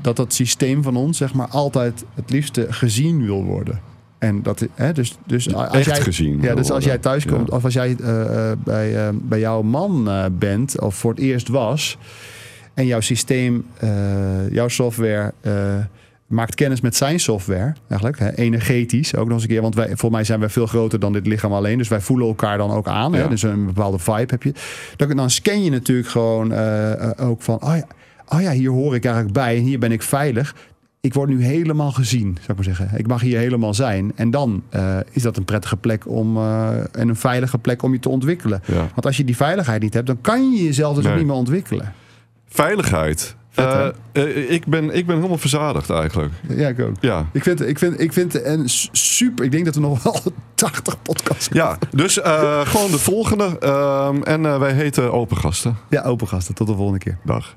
[0.01, 3.79] dat dat systeem van ons, zeg maar, altijd het liefste gezien wil worden.
[4.17, 7.49] En dat, hè, dus, dus als Echt jij, gezien Ja, dus als jij thuis komt,
[7.49, 7.55] Ja.
[7.55, 7.95] of als jij
[8.63, 11.97] bij, bij jouw man bent, of voor het eerst was,
[12.73, 13.65] en jouw systeem,
[14.51, 15.33] jouw software,
[16.29, 19.89] maakt kennis met zijn software, eigenlijk, hè, energetisch ook nog eens een keer, want wij,
[19.93, 22.71] voor mij zijn wij veel groter dan dit lichaam alleen, dus wij voelen elkaar dan
[22.71, 23.27] ook aan, hè, Ja.
[23.27, 24.53] dus een bepaalde vibe heb je.
[24.95, 27.85] Dan, dan scan je natuurlijk gewoon eh, eh, ook van, oh ja,
[28.27, 30.55] oh ja, hier hoor ik eigenlijk bij en hier ben ik veilig.
[31.01, 32.89] Ik word nu helemaal gezien, zou ik maar zeggen.
[32.99, 34.11] Ik mag hier helemaal zijn.
[34.15, 36.37] En dan eh, is dat een prettige plek om
[36.91, 38.61] en een veilige plek om je te ontwikkelen.
[38.65, 38.75] Ja.
[38.77, 41.13] Want als je die veiligheid niet hebt, dan kan je jezelf dus Nee.
[41.13, 41.93] ook niet meer ontwikkelen.
[42.47, 43.35] Veiligheid.
[43.63, 46.33] Eh, eh, ik, ben, ik ben helemaal verzadigd eigenlijk.
[46.49, 46.95] Ja, ik ook.
[46.99, 47.25] Ja.
[47.33, 49.45] Ik vind, ik vind, ik vind een s- super.
[49.45, 50.15] Ik denk dat we nog wel
[50.55, 53.57] 80 podcasts Ja, dus eh, gewoon de volgende.
[53.59, 55.77] Ehm, en wij heten Open Gasten.
[55.89, 56.55] Ja, open gasten.
[56.55, 57.17] Tot de volgende keer.
[57.23, 57.55] Dag.